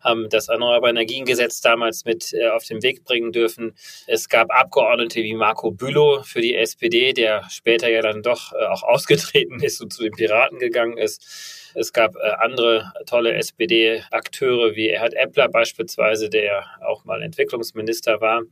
haben 0.00 0.28
das 0.28 0.48
Erneuerbare 0.48 0.90
Energiengesetz 0.90 1.60
damals 1.60 2.04
mit 2.04 2.32
äh, 2.32 2.48
auf 2.50 2.64
den 2.64 2.82
Weg 2.82 3.04
bringen 3.04 3.32
dürfen. 3.32 3.74
Es 4.06 4.28
gab 4.28 4.50
Abgeordnete 4.50 5.22
wie 5.22 5.34
Marco 5.34 5.72
Bülow 5.72 6.22
für 6.22 6.40
die 6.40 6.54
SPD, 6.54 6.99
der 7.14 7.44
später 7.50 7.88
ja 7.88 8.02
dann 8.02 8.22
doch 8.22 8.52
äh, 8.52 8.66
auch 8.66 8.82
ausgetreten 8.82 9.62
ist 9.62 9.80
und 9.80 9.92
zu 9.92 10.02
den 10.02 10.12
Piraten 10.12 10.58
gegangen 10.58 10.98
ist. 10.98 11.70
Es 11.74 11.92
gab 11.92 12.16
äh, 12.16 12.30
andere 12.38 12.92
tolle 13.06 13.34
SPD-Akteure 13.34 14.74
wie 14.74 14.88
Erhard 14.88 15.14
Eppler 15.14 15.48
beispielsweise, 15.48 16.28
der 16.28 16.64
auch 16.86 17.04
mal 17.04 17.22
Entwicklungsminister 17.22 18.20
war. 18.20 18.42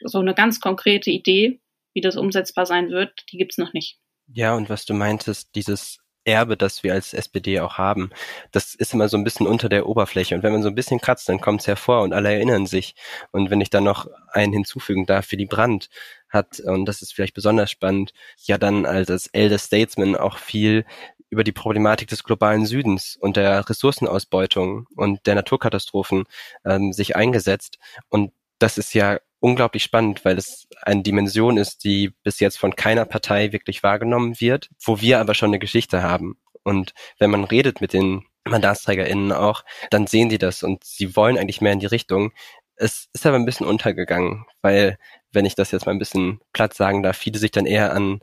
So 0.04 0.18
eine 0.18 0.34
ganz 0.34 0.60
konkrete 0.60 1.10
Idee, 1.10 1.60
wie 1.94 2.02
das 2.02 2.16
umsetzbar 2.16 2.66
sein 2.66 2.90
wird, 2.90 3.24
die 3.32 3.38
gibt's 3.38 3.56
noch 3.56 3.72
nicht. 3.72 3.98
Ja, 4.34 4.54
und 4.54 4.68
was 4.68 4.84
du 4.84 4.94
meintest, 4.94 5.54
dieses 5.54 6.01
Erbe, 6.24 6.56
das 6.56 6.82
wir 6.82 6.92
als 6.92 7.14
SPD 7.14 7.60
auch 7.60 7.78
haben, 7.78 8.10
das 8.52 8.74
ist 8.74 8.94
immer 8.94 9.08
so 9.08 9.16
ein 9.16 9.24
bisschen 9.24 9.46
unter 9.46 9.68
der 9.68 9.86
Oberfläche. 9.86 10.34
Und 10.34 10.42
wenn 10.42 10.52
man 10.52 10.62
so 10.62 10.68
ein 10.68 10.74
bisschen 10.74 11.00
kratzt, 11.00 11.28
dann 11.28 11.40
kommt 11.40 11.62
es 11.62 11.66
hervor 11.66 12.02
und 12.02 12.12
alle 12.12 12.32
erinnern 12.32 12.66
sich. 12.66 12.94
Und 13.32 13.50
wenn 13.50 13.60
ich 13.60 13.70
dann 13.70 13.84
noch 13.84 14.06
einen 14.28 14.52
hinzufügen 14.52 15.06
darf, 15.06 15.26
für 15.26 15.36
die 15.36 15.46
Brand 15.46 15.88
hat, 16.28 16.60
und 16.60 16.86
das 16.86 17.02
ist 17.02 17.12
vielleicht 17.12 17.34
besonders 17.34 17.70
spannend, 17.70 18.12
ja 18.44 18.58
dann 18.58 18.86
als 18.86 19.26
Elder 19.28 19.58
Statesman 19.58 20.16
auch 20.16 20.38
viel 20.38 20.84
über 21.32 21.44
die 21.44 21.52
Problematik 21.52 22.08
des 22.08 22.24
globalen 22.24 22.66
Südens 22.66 23.16
und 23.16 23.36
der 23.36 23.68
Ressourcenausbeutung 23.68 24.86
und 24.96 25.26
der 25.26 25.34
Naturkatastrophen 25.34 26.24
ähm, 26.64 26.92
sich 26.92 27.16
eingesetzt. 27.16 27.78
Und 28.10 28.32
das 28.58 28.76
ist 28.76 28.92
ja 28.92 29.18
unglaublich 29.42 29.82
spannend, 29.82 30.24
weil 30.24 30.38
es 30.38 30.68
eine 30.82 31.02
Dimension 31.02 31.56
ist, 31.56 31.84
die 31.84 32.10
bis 32.22 32.38
jetzt 32.40 32.58
von 32.58 32.76
keiner 32.76 33.04
Partei 33.04 33.52
wirklich 33.52 33.82
wahrgenommen 33.82 34.40
wird, 34.40 34.70
wo 34.84 35.00
wir 35.00 35.18
aber 35.18 35.34
schon 35.34 35.50
eine 35.50 35.58
Geschichte 35.58 36.02
haben. 36.02 36.38
Und 36.62 36.94
wenn 37.18 37.30
man 37.30 37.44
redet 37.44 37.80
mit 37.80 37.92
den 37.92 38.24
MandatsträgerInnen 38.44 39.32
auch, 39.32 39.64
dann 39.90 40.06
sehen 40.06 40.28
die 40.28 40.38
das 40.38 40.62
und 40.62 40.84
sie 40.84 41.16
wollen 41.16 41.36
eigentlich 41.36 41.60
mehr 41.60 41.72
in 41.72 41.80
die 41.80 41.86
Richtung. 41.86 42.32
Es 42.76 43.08
ist 43.12 43.26
aber 43.26 43.36
ein 43.36 43.44
bisschen 43.44 43.66
untergegangen, 43.66 44.46
weil, 44.62 44.96
wenn 45.32 45.44
ich 45.44 45.56
das 45.56 45.72
jetzt 45.72 45.86
mal 45.86 45.92
ein 45.92 45.98
bisschen 45.98 46.40
platt 46.52 46.74
sagen 46.74 47.02
darf, 47.02 47.16
viele 47.16 47.38
sich 47.38 47.50
dann 47.50 47.66
eher 47.66 47.92
an 47.92 48.20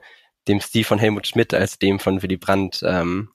dem 0.47 0.61
Stil 0.61 0.85
von 0.85 0.99
Helmut 0.99 1.27
Schmidt 1.27 1.53
als 1.53 1.79
dem 1.79 1.99
von 1.99 2.23
Willy 2.23 2.37
Brandt 2.37 2.81
ähm, 2.85 3.29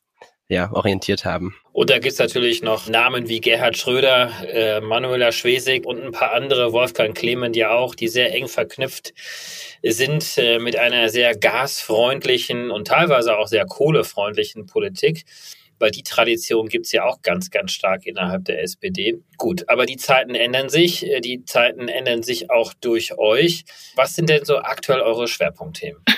ja, 0.49 0.73
orientiert 0.73 1.27
haben. 1.27 1.55
Und 1.75 1.91
da 1.91 1.99
gibt's 1.99 2.21
natürlich 2.21 2.63
noch 2.63 2.89
Namen 2.89 3.29
wie 3.29 3.41
Gerhard 3.41 3.77
Schröder, 3.77 4.31
äh, 4.47 4.81
Manuela 4.81 5.33
Schwesig 5.33 5.85
und 5.85 6.01
ein 6.01 6.13
paar 6.13 6.33
andere, 6.33 6.73
Wolfgang 6.73 7.17
Clement 7.17 7.57
ja 7.57 7.73
auch, 7.73 7.97
die 7.97 8.07
sehr 8.07 8.33
eng 8.33 8.47
verknüpft 8.47 9.13
sind 9.83 10.39
äh, 10.39 10.61
mit 10.61 10.77
einer 10.77 11.09
sehr 11.09 11.37
gasfreundlichen 11.37 12.71
und 12.71 12.87
teilweise 12.87 13.37
auch 13.37 13.49
sehr 13.49 13.67
kohlefreundlichen 13.67 14.67
Politik 14.67 15.25
weil 15.85 15.91
die 15.91 16.03
Tradition 16.03 16.69
gibt 16.71 16.87
es 16.87 16.93
ja 16.93 17.05
auch 17.05 17.21
ganz, 17.21 17.51
ganz 17.51 17.73
stark 17.73 18.07
innerhalb 18.07 18.47
der 18.47 18.63
SPD. 18.63 19.21
Gut, 19.37 19.69
aber 19.69 19.85
die 19.85 19.99
Zeiten 19.99 20.35
ändern 20.35 20.71
sich, 20.71 21.07
äh, 21.07 21.21
die 21.21 21.45
Zeiten 21.45 21.89
ändern 21.89 22.23
sich 22.23 22.51
auch 22.51 22.73
durch 22.73 23.19
euch. 23.19 23.67
Was 23.95 24.15
sind 24.15 24.31
denn 24.31 24.47
so 24.47 24.57
aktuell 24.57 25.01
eure 25.01 25.29
Schwerpunktthemen? 25.29 26.01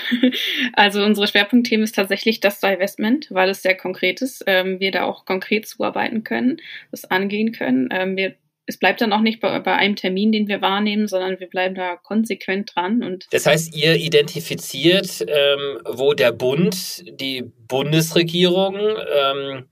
Also 0.73 1.03
unsere 1.03 1.27
Schwerpunktthemen 1.27 1.83
ist 1.83 1.95
tatsächlich 1.95 2.39
das 2.39 2.61
Divestment, 2.61 3.27
weil 3.29 3.49
es 3.49 3.61
sehr 3.61 3.75
konkret 3.75 4.21
ist. 4.21 4.43
Ähm, 4.47 4.79
wir 4.79 4.91
da 4.91 5.03
auch 5.03 5.25
konkret 5.25 5.67
zuarbeiten 5.67 6.23
können, 6.23 6.61
das 6.91 7.03
angehen 7.03 7.51
können. 7.51 7.89
Ähm, 7.91 8.15
wir 8.15 8.35
es 8.67 8.77
bleibt 8.77 8.99
dann 8.99 9.13
auch 9.13 9.21
nicht 9.21 9.39
bei, 9.39 9.59
bei, 9.59 9.73
einem 9.73 9.95
Termin, 9.95 10.31
den 10.33 10.47
wir 10.47 10.61
wahrnehmen, 10.61 11.07
sondern 11.07 11.39
wir 11.39 11.47
bleiben 11.47 11.73
da 11.73 11.95
konsequent 11.95 12.75
dran. 12.75 13.01
Und 13.01 13.27
das 13.31 13.45
heißt, 13.45 13.75
ihr 13.75 13.95
identifiziert, 13.95 15.25
ähm, 15.27 15.79
wo 15.85 16.13
der 16.13 16.33
Bund, 16.33 17.03
die 17.19 17.49
Bundesregierung, 17.67 18.75
ähm, 18.75 19.65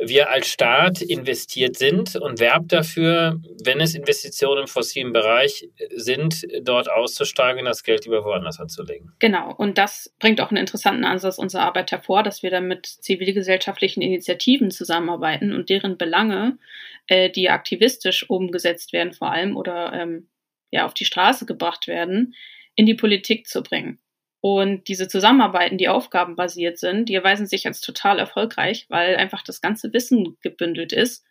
wir 0.00 0.30
als 0.30 0.48
Staat 0.48 1.00
investiert 1.02 1.76
sind 1.76 2.16
und 2.16 2.40
werbt 2.40 2.72
dafür, 2.72 3.40
wenn 3.64 3.80
es 3.80 3.94
Investitionen 3.94 4.62
im 4.62 4.66
fossilen 4.66 5.12
Bereich 5.12 5.68
sind, 5.94 6.46
dort 6.62 6.90
auszusteigen, 6.90 7.64
das 7.64 7.84
Geld 7.84 8.04
lieber 8.04 8.24
woanders 8.24 8.58
anzulegen. 8.58 9.12
Genau. 9.18 9.54
Und 9.54 9.78
das 9.78 10.12
bringt 10.18 10.40
auch 10.40 10.50
einen 10.50 10.58
interessanten 10.58 11.04
Ansatz 11.04 11.38
unserer 11.38 11.62
Arbeit 11.62 11.92
hervor, 11.92 12.22
dass 12.22 12.42
wir 12.42 12.50
dann 12.50 12.68
mit 12.68 12.86
zivilgesellschaftlichen 12.86 14.02
Initiativen 14.02 14.70
zusammenarbeiten 14.70 15.52
und 15.52 15.70
deren 15.70 15.98
Belange, 15.98 16.58
äh, 17.06 17.30
die 17.30 17.50
aktivistisch 17.50 18.28
umgesetzt 18.28 18.92
werden 18.92 19.12
vor 19.12 19.30
allem 19.30 19.56
oder 19.56 19.92
ähm, 19.92 20.28
ja 20.70 20.86
auf 20.86 20.94
die 20.94 21.04
Straße 21.04 21.46
gebracht 21.46 21.86
werden, 21.86 22.34
in 22.74 22.86
die 22.86 22.94
Politik 22.94 23.46
zu 23.46 23.62
bringen. 23.62 23.98
Und 24.42 24.88
diese 24.88 25.06
Zusammenarbeiten, 25.06 25.78
die 25.78 25.88
aufgabenbasiert 25.88 26.76
sind, 26.76 27.08
die 27.08 27.14
erweisen 27.14 27.46
sich 27.46 27.64
als 27.68 27.80
total 27.80 28.18
erfolgreich, 28.18 28.86
weil 28.88 29.14
einfach 29.14 29.42
das 29.42 29.60
ganze 29.60 29.92
Wissen 29.92 30.36
gebündelt 30.42 30.92
ist 30.92 31.24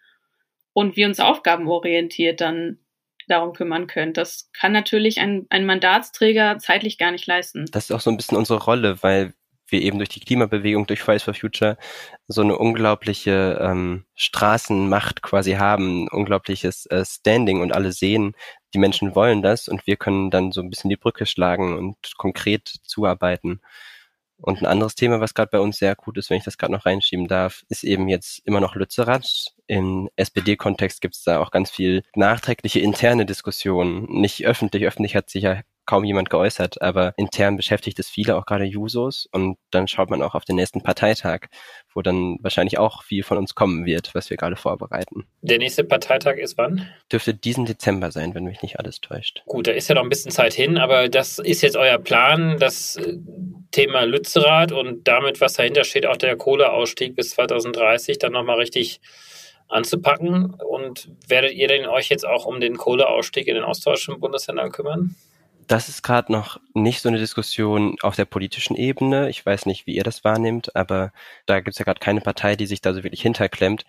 und 0.71 0.95
wir 0.95 1.07
uns 1.07 1.19
aufgabenorientiert 1.19 2.39
dann 2.39 2.79
darum 3.27 3.51
kümmern 3.51 3.87
können. 3.87 4.13
Das 4.13 4.49
kann 4.53 4.71
natürlich 4.71 5.19
ein, 5.19 5.45
ein 5.49 5.65
Mandatsträger 5.65 6.57
zeitlich 6.59 6.97
gar 6.97 7.11
nicht 7.11 7.27
leisten. 7.27 7.65
Das 7.73 7.83
ist 7.83 7.91
auch 7.91 7.99
so 7.99 8.09
ein 8.09 8.15
bisschen 8.15 8.37
unsere 8.37 8.63
Rolle, 8.63 9.03
weil 9.03 9.33
wir 9.71 9.81
eben 9.81 9.97
durch 9.97 10.09
die 10.09 10.19
Klimabewegung, 10.19 10.87
durch 10.87 11.01
Fridays 11.01 11.23
for 11.23 11.33
Future 11.33 11.77
so 12.27 12.41
eine 12.41 12.57
unglaubliche 12.57 13.59
ähm, 13.61 14.05
Straßenmacht 14.15 15.21
quasi 15.21 15.53
haben, 15.53 16.07
unglaubliches 16.09 16.85
äh, 16.87 17.05
Standing 17.05 17.61
und 17.61 17.73
alle 17.73 17.91
sehen, 17.91 18.35
die 18.73 18.79
Menschen 18.79 19.15
wollen 19.15 19.41
das 19.41 19.67
und 19.67 19.85
wir 19.87 19.97
können 19.97 20.31
dann 20.31 20.51
so 20.51 20.61
ein 20.61 20.69
bisschen 20.69 20.89
die 20.89 20.97
Brücke 20.97 21.25
schlagen 21.25 21.77
und 21.77 21.95
konkret 22.17 22.67
zuarbeiten. 22.83 23.61
Und 24.41 24.59
ein 24.59 24.65
anderes 24.65 24.95
Thema, 24.95 25.19
was 25.19 25.35
gerade 25.35 25.51
bei 25.51 25.59
uns 25.59 25.77
sehr 25.77 25.95
gut 25.95 26.17
ist, 26.17 26.29
wenn 26.31 26.37
ich 26.37 26.43
das 26.43 26.57
gerade 26.57 26.73
noch 26.73 26.87
reinschieben 26.87 27.27
darf, 27.27 27.63
ist 27.69 27.83
eben 27.83 28.07
jetzt 28.09 28.41
immer 28.43 28.59
noch 28.59 28.73
Lützerath. 28.73 29.53
Im 29.67 30.09
SPD-Kontext 30.15 30.99
gibt 30.99 31.15
es 31.15 31.23
da 31.23 31.39
auch 31.39 31.51
ganz 31.51 31.69
viel 31.69 32.03
nachträgliche 32.15 32.79
interne 32.79 33.27
Diskussionen. 33.27 34.05
Nicht 34.09 34.45
öffentlich. 34.45 34.85
Öffentlich 34.85 35.15
hat 35.15 35.29
sich 35.29 35.43
ja 35.43 35.61
kaum 35.85 36.03
jemand 36.03 36.29
geäußert, 36.29 36.81
aber 36.81 37.13
intern 37.17 37.57
beschäftigt 37.57 37.99
es 37.99 38.09
viele, 38.09 38.35
auch 38.37 38.45
gerade 38.45 38.65
Jusos. 38.65 39.27
Und 39.31 39.57
dann 39.71 39.87
schaut 39.87 40.09
man 40.09 40.21
auch 40.21 40.35
auf 40.35 40.45
den 40.45 40.55
nächsten 40.55 40.81
Parteitag, 40.81 41.47
wo 41.93 42.01
dann 42.01 42.37
wahrscheinlich 42.41 42.77
auch 42.77 43.03
viel 43.03 43.23
von 43.23 43.37
uns 43.37 43.55
kommen 43.55 43.85
wird, 43.85 44.13
was 44.13 44.29
wir 44.29 44.37
gerade 44.37 44.55
vorbereiten. 44.55 45.25
Der 45.41 45.57
nächste 45.57 45.83
Parteitag 45.83 46.37
ist 46.37 46.57
wann? 46.57 46.87
Dürfte 47.11 47.33
diesen 47.33 47.65
Dezember 47.65 48.11
sein, 48.11 48.35
wenn 48.35 48.43
mich 48.45 48.61
nicht 48.61 48.79
alles 48.79 49.01
täuscht. 49.01 49.43
Gut, 49.45 49.67
da 49.67 49.71
ist 49.71 49.89
ja 49.89 49.95
noch 49.95 50.03
ein 50.03 50.09
bisschen 50.09 50.31
Zeit 50.31 50.53
hin, 50.53 50.77
aber 50.77 51.09
das 51.09 51.39
ist 51.39 51.61
jetzt 51.61 51.75
euer 51.75 51.97
Plan, 51.97 52.57
das 52.59 52.95
äh, 52.97 53.17
Thema 53.71 54.03
Lützerath 54.03 54.71
und 54.71 55.07
damit, 55.07 55.41
was 55.41 55.53
dahinter 55.53 55.83
steht, 55.83 56.05
auch 56.05 56.17
der 56.17 56.35
Kohleausstieg 56.35 57.15
bis 57.15 57.31
2030, 57.31 58.19
dann 58.19 58.33
nochmal 58.33 58.57
richtig 58.57 59.01
anzupacken. 59.71 60.53
Und 60.53 61.09
werdet 61.27 61.53
ihr 61.53 61.67
denn 61.67 61.85
euch 61.85 62.09
jetzt 62.09 62.25
auch 62.25 62.45
um 62.45 62.59
den 62.59 62.77
Kohleausstieg 62.77 63.47
in 63.47 63.55
den 63.55 63.63
ostdeutschen 63.63 64.19
Bundesländern 64.19 64.71
kümmern? 64.71 65.15
Das 65.71 65.87
ist 65.87 66.03
gerade 66.03 66.33
noch 66.33 66.59
nicht 66.73 67.01
so 67.01 67.07
eine 67.07 67.17
Diskussion 67.17 67.95
auf 68.01 68.17
der 68.17 68.25
politischen 68.25 68.75
Ebene. 68.75 69.29
Ich 69.29 69.45
weiß 69.45 69.65
nicht, 69.65 69.87
wie 69.87 69.95
ihr 69.95 70.03
das 70.03 70.25
wahrnehmt, 70.25 70.75
aber 70.75 71.13
da 71.45 71.61
gibt 71.61 71.75
es 71.75 71.79
ja 71.79 71.85
gerade 71.85 72.01
keine 72.01 72.19
Partei, 72.19 72.57
die 72.57 72.65
sich 72.65 72.81
da 72.81 72.93
so 72.93 73.03
wirklich 73.03 73.21
hinterklemmt. 73.21 73.85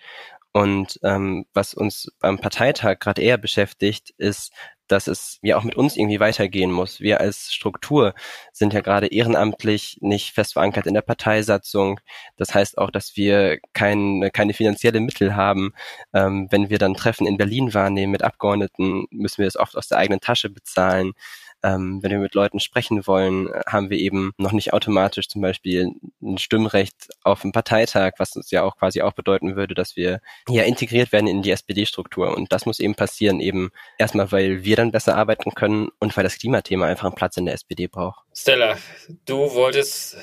Und 0.53 1.01
ähm, 1.03 1.45
was 1.55 1.75
uns 1.75 2.13
beim 2.21 2.39
Parteitag 2.39 3.01
gerade 3.01 3.21
eher 3.23 3.37
beschäftigt, 3.37 4.11
ist, 4.17 4.53
dass 4.87 5.09
es 5.09 5.41
ja 5.43 5.57
auch 5.57 5.65
mit 5.65 5.75
uns 5.75 5.97
irgendwie 5.97 6.21
weitergehen 6.21 6.71
muss. 6.71 7.01
Wir 7.01 7.21
als 7.21 7.53
Struktur 7.53 8.15
sind 8.53 8.75
ja 8.75 8.81
gerade 8.81 9.09
ehrenamtlich 9.09 9.99
nicht 10.03 10.35
fest 10.35 10.53
verankert 10.53 10.87
in 10.87 10.95
der 10.95 11.03
Parteisatzung. 11.03 11.99
Das 12.37 12.55
heißt 12.55 12.79
auch, 12.79 12.91
dass 12.93 13.17
wir 13.17 13.59
keine, 13.73 14.31
keine 14.31 14.55
finanzielle 14.55 15.01
Mittel 15.01 15.35
haben. 15.35 15.73
Ähm, 16.15 16.47
wenn 16.51 16.71
wir 16.71 16.79
dann 16.79 16.95
Treffen 16.95 17.27
in 17.27 17.39
Berlin 17.39 17.75
wahrnehmen 17.75 18.13
mit 18.13 18.23
Abgeordneten, 18.23 19.07
müssen 19.11 19.39
wir 19.39 19.49
es 19.49 19.57
oft 19.57 19.77
aus 19.77 19.89
der 19.89 19.99
eigenen 19.99 20.21
Tasche 20.21 20.49
bezahlen 20.51 21.15
ähm, 21.63 22.03
wenn 22.03 22.11
wir 22.11 22.19
mit 22.19 22.35
Leuten 22.35 22.61
sprechen 22.61 23.07
wollen, 23.07 23.49
haben 23.67 23.91
wir 23.91 23.99
eben 23.99 24.33
noch 24.37 24.53
nicht 24.53 24.73
automatisch 24.73 25.29
zum 25.29 25.43
Beispiel 25.43 25.93
ein 26.21 26.39
Stimmrecht 26.39 27.09
auf 27.23 27.43
dem 27.43 27.53
Parteitag, 27.53 28.13
was 28.19 28.37
uns 28.37 28.51
ja 28.51 28.63
auch 28.63 28.77
quasi 28.77 29.03
auch 29.03 29.13
bedeuten 29.13 29.57
würde, 29.57 29.75
dass 29.75 29.97
wir 29.97 30.21
ja 30.49 30.63
integriert 30.65 31.13
werden 31.13 31.27
in 31.27 31.43
die 31.43 31.51
SPD-Struktur. 31.51 32.37
Und 32.37 32.53
das 32.53 32.67
muss 32.67 32.81
eben 32.81 32.95
passieren, 32.95 33.41
eben 33.41 33.71
erstmal, 33.99 34.33
weil 34.33 34.65
wir 34.65 34.77
dann 34.77 34.93
besser 34.93 35.17
arbeiten 35.17 35.55
können 35.55 35.89
und 35.99 36.17
weil 36.17 36.25
das 36.25 36.39
Klimathema 36.39 36.87
einfach 36.87 37.07
einen 37.07 37.15
Platz 37.15 37.37
in 37.37 37.47
der 37.47 37.55
SPD 37.55 37.87
braucht. 37.87 38.25
Stella, 38.35 38.77
du 39.25 39.55
wolltest 39.55 40.17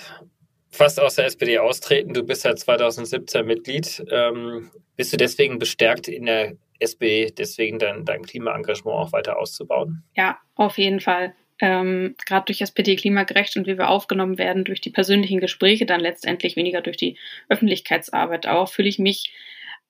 fast 0.71 0.99
aus 0.99 1.15
der 1.15 1.25
SPD 1.25 1.57
austreten. 1.57 2.13
Du 2.13 2.23
bist 2.23 2.45
ja 2.45 2.55
2017 2.55 3.45
Mitglied. 3.45 4.03
Ähm, 4.11 4.71
bist 4.95 5.13
du 5.13 5.17
deswegen 5.17 5.59
bestärkt 5.59 6.07
in 6.07 6.25
der 6.25 6.53
SB 6.79 7.31
deswegen 7.31 7.79
dann 7.79 8.05
dein 8.05 8.23
Klimaengagement 8.23 8.97
auch 8.97 9.11
weiter 9.11 9.37
auszubauen? 9.37 10.03
Ja, 10.15 10.39
auf 10.55 10.77
jeden 10.77 10.99
Fall. 10.99 11.33
Ähm, 11.61 12.15
Gerade 12.25 12.45
durch 12.45 12.61
SPD 12.61 12.95
klimagerecht 12.95 13.57
und 13.57 13.67
wie 13.67 13.77
wir 13.77 13.89
aufgenommen 13.89 14.37
werden 14.37 14.63
durch 14.63 14.81
die 14.81 14.91
persönlichen 14.91 15.39
Gespräche, 15.39 15.85
dann 15.85 15.99
letztendlich 15.99 16.55
weniger 16.55 16.81
durch 16.81 16.97
die 16.97 17.17
Öffentlichkeitsarbeit 17.49 18.47
auch, 18.47 18.69
fühle 18.69 18.87
ich 18.87 18.99
mich 18.99 19.33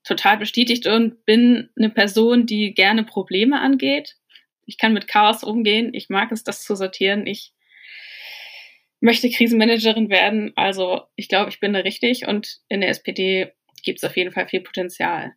total 0.03 0.37
bestätigt 0.37 0.87
und 0.87 1.25
bin 1.25 1.69
eine 1.77 1.89
Person, 1.89 2.45
die 2.45 2.73
gerne 2.73 3.03
Probleme 3.03 3.59
angeht. 3.59 4.15
Ich 4.65 4.77
kann 4.77 4.93
mit 4.93 5.07
Chaos 5.07 5.43
umgehen. 5.43 5.93
Ich 5.93 6.09
mag 6.09 6.31
es, 6.31 6.43
das 6.43 6.63
zu 6.63 6.75
sortieren. 6.75 7.27
Ich 7.27 7.53
möchte 8.99 9.29
Krisenmanagerin 9.29 10.09
werden. 10.09 10.51
Also 10.55 11.01
ich 11.15 11.29
glaube, 11.29 11.49
ich 11.49 11.59
bin 11.59 11.73
da 11.73 11.79
richtig 11.79 12.27
und 12.27 12.59
in 12.67 12.81
der 12.81 12.89
SPD 12.89 13.51
gibt 13.83 13.99
es 13.99 14.09
auf 14.09 14.17
jeden 14.17 14.31
Fall 14.31 14.47
viel 14.47 14.61
Potenzial. 14.61 15.33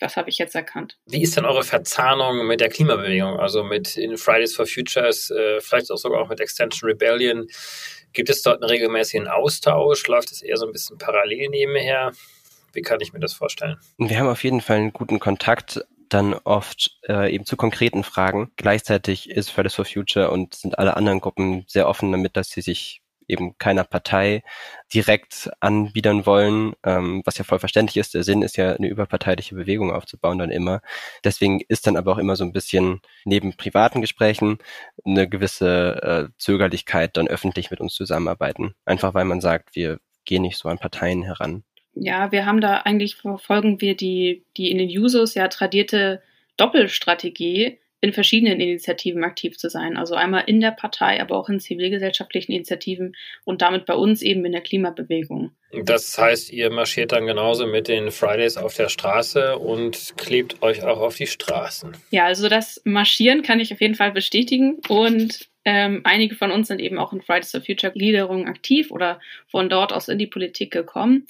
Das 0.00 0.16
habe 0.16 0.28
ich 0.28 0.38
jetzt 0.38 0.54
erkannt. 0.54 0.98
Wie 1.06 1.22
ist 1.22 1.36
denn 1.36 1.44
eure 1.44 1.62
Verzahnung 1.62 2.46
mit 2.46 2.60
der 2.60 2.68
Klimabewegung, 2.68 3.38
also 3.38 3.62
mit 3.62 3.96
in 3.96 4.16
Fridays 4.16 4.54
for 4.54 4.66
Futures, 4.66 5.30
äh, 5.30 5.60
vielleicht 5.60 5.90
auch 5.90 5.96
sogar 5.96 6.20
auch 6.20 6.28
mit 6.28 6.40
Extension 6.40 6.90
Rebellion? 6.90 7.46
Gibt 8.12 8.28
es 8.28 8.42
dort 8.42 8.62
einen 8.62 8.70
regelmäßigen 8.70 9.28
Austausch? 9.28 10.06
Läuft 10.06 10.32
es 10.32 10.42
eher 10.42 10.56
so 10.56 10.66
ein 10.66 10.72
bisschen 10.72 10.98
parallel 10.98 11.48
nebenher? 11.48 12.12
Wie 12.72 12.82
kann 12.82 13.00
ich 13.00 13.12
mir 13.12 13.20
das 13.20 13.34
vorstellen? 13.34 13.76
Wir 13.98 14.18
haben 14.18 14.28
auf 14.28 14.42
jeden 14.42 14.60
Fall 14.60 14.76
einen 14.76 14.92
guten 14.92 15.20
Kontakt 15.20 15.84
dann 16.08 16.34
oft 16.34 16.98
äh, 17.08 17.32
eben 17.32 17.44
zu 17.44 17.56
konkreten 17.56 18.04
Fragen. 18.04 18.50
Gleichzeitig 18.56 19.30
ist 19.30 19.50
Fridays 19.50 19.74
for 19.74 19.84
Future 19.84 20.30
und 20.30 20.54
sind 20.54 20.78
alle 20.78 20.96
anderen 20.96 21.20
Gruppen 21.20 21.64
sehr 21.66 21.88
offen 21.88 22.12
damit, 22.12 22.36
dass 22.36 22.50
sie 22.50 22.60
sich 22.60 23.00
eben 23.28 23.56
keiner 23.58 23.84
Partei 23.84 24.42
direkt 24.92 25.50
anbiedern 25.60 26.26
wollen, 26.26 26.74
ähm, 26.84 27.22
was 27.24 27.38
ja 27.38 27.44
voll 27.44 27.58
verständlich 27.58 27.96
ist. 27.96 28.14
Der 28.14 28.22
Sinn 28.24 28.42
ist 28.42 28.56
ja, 28.56 28.74
eine 28.74 28.88
überparteiliche 28.88 29.54
Bewegung 29.54 29.92
aufzubauen 29.92 30.38
dann 30.38 30.50
immer. 30.50 30.80
Deswegen 31.24 31.60
ist 31.68 31.86
dann 31.86 31.96
aber 31.96 32.12
auch 32.12 32.18
immer 32.18 32.36
so 32.36 32.44
ein 32.44 32.52
bisschen 32.52 33.00
neben 33.24 33.56
privaten 33.56 34.00
Gesprächen 34.00 34.58
eine 35.04 35.28
gewisse 35.28 36.30
äh, 36.30 36.32
Zögerlichkeit, 36.38 37.16
dann 37.16 37.28
öffentlich 37.28 37.70
mit 37.70 37.80
uns 37.80 37.94
zusammenarbeiten. 37.94 38.74
Einfach 38.84 39.14
weil 39.14 39.24
man 39.24 39.40
sagt, 39.40 39.74
wir 39.74 39.98
gehen 40.24 40.42
nicht 40.42 40.58
so 40.58 40.68
an 40.68 40.78
Parteien 40.78 41.22
heran. 41.22 41.64
Ja, 41.94 42.32
wir 42.32 42.44
haben 42.46 42.60
da 42.60 42.78
eigentlich 42.78 43.16
verfolgen 43.16 43.80
wir 43.80 43.96
die, 43.96 44.44
die 44.56 44.70
in 44.70 44.78
den 44.78 44.88
Users 44.88 45.34
ja 45.34 45.48
tradierte 45.48 46.22
Doppelstrategie, 46.56 47.78
in 48.04 48.12
verschiedenen 48.12 48.60
Initiativen 48.60 49.24
aktiv 49.24 49.56
zu 49.56 49.70
sein. 49.70 49.96
Also 49.96 50.14
einmal 50.14 50.44
in 50.46 50.60
der 50.60 50.72
Partei, 50.72 51.22
aber 51.22 51.38
auch 51.38 51.48
in 51.48 51.58
zivilgesellschaftlichen 51.58 52.52
Initiativen 52.52 53.16
und 53.44 53.62
damit 53.62 53.86
bei 53.86 53.94
uns 53.94 54.20
eben 54.20 54.44
in 54.44 54.52
der 54.52 54.60
Klimabewegung. 54.60 55.52
Das 55.72 56.18
heißt, 56.18 56.52
ihr 56.52 56.70
marschiert 56.70 57.12
dann 57.12 57.24
genauso 57.24 57.66
mit 57.66 57.88
den 57.88 58.10
Fridays 58.10 58.58
auf 58.58 58.74
der 58.76 58.90
Straße 58.90 59.58
und 59.58 60.18
klebt 60.18 60.62
euch 60.62 60.84
auch 60.84 61.00
auf 61.00 61.16
die 61.16 61.26
Straßen. 61.26 61.96
Ja, 62.10 62.26
also 62.26 62.50
das 62.50 62.82
Marschieren 62.84 63.40
kann 63.40 63.58
ich 63.58 63.72
auf 63.72 63.80
jeden 63.80 63.94
Fall 63.94 64.12
bestätigen 64.12 64.80
und 64.90 65.48
ähm, 65.64 66.02
einige 66.04 66.34
von 66.34 66.50
uns 66.50 66.68
sind 66.68 66.82
eben 66.82 66.98
auch 66.98 67.14
in 67.14 67.22
Fridays 67.22 67.52
for 67.52 67.62
Future 67.62 67.90
Gliederung 67.94 68.46
aktiv 68.46 68.90
oder 68.90 69.18
von 69.48 69.70
dort 69.70 69.94
aus 69.94 70.08
in 70.08 70.18
die 70.18 70.26
Politik 70.26 70.72
gekommen. 70.72 71.26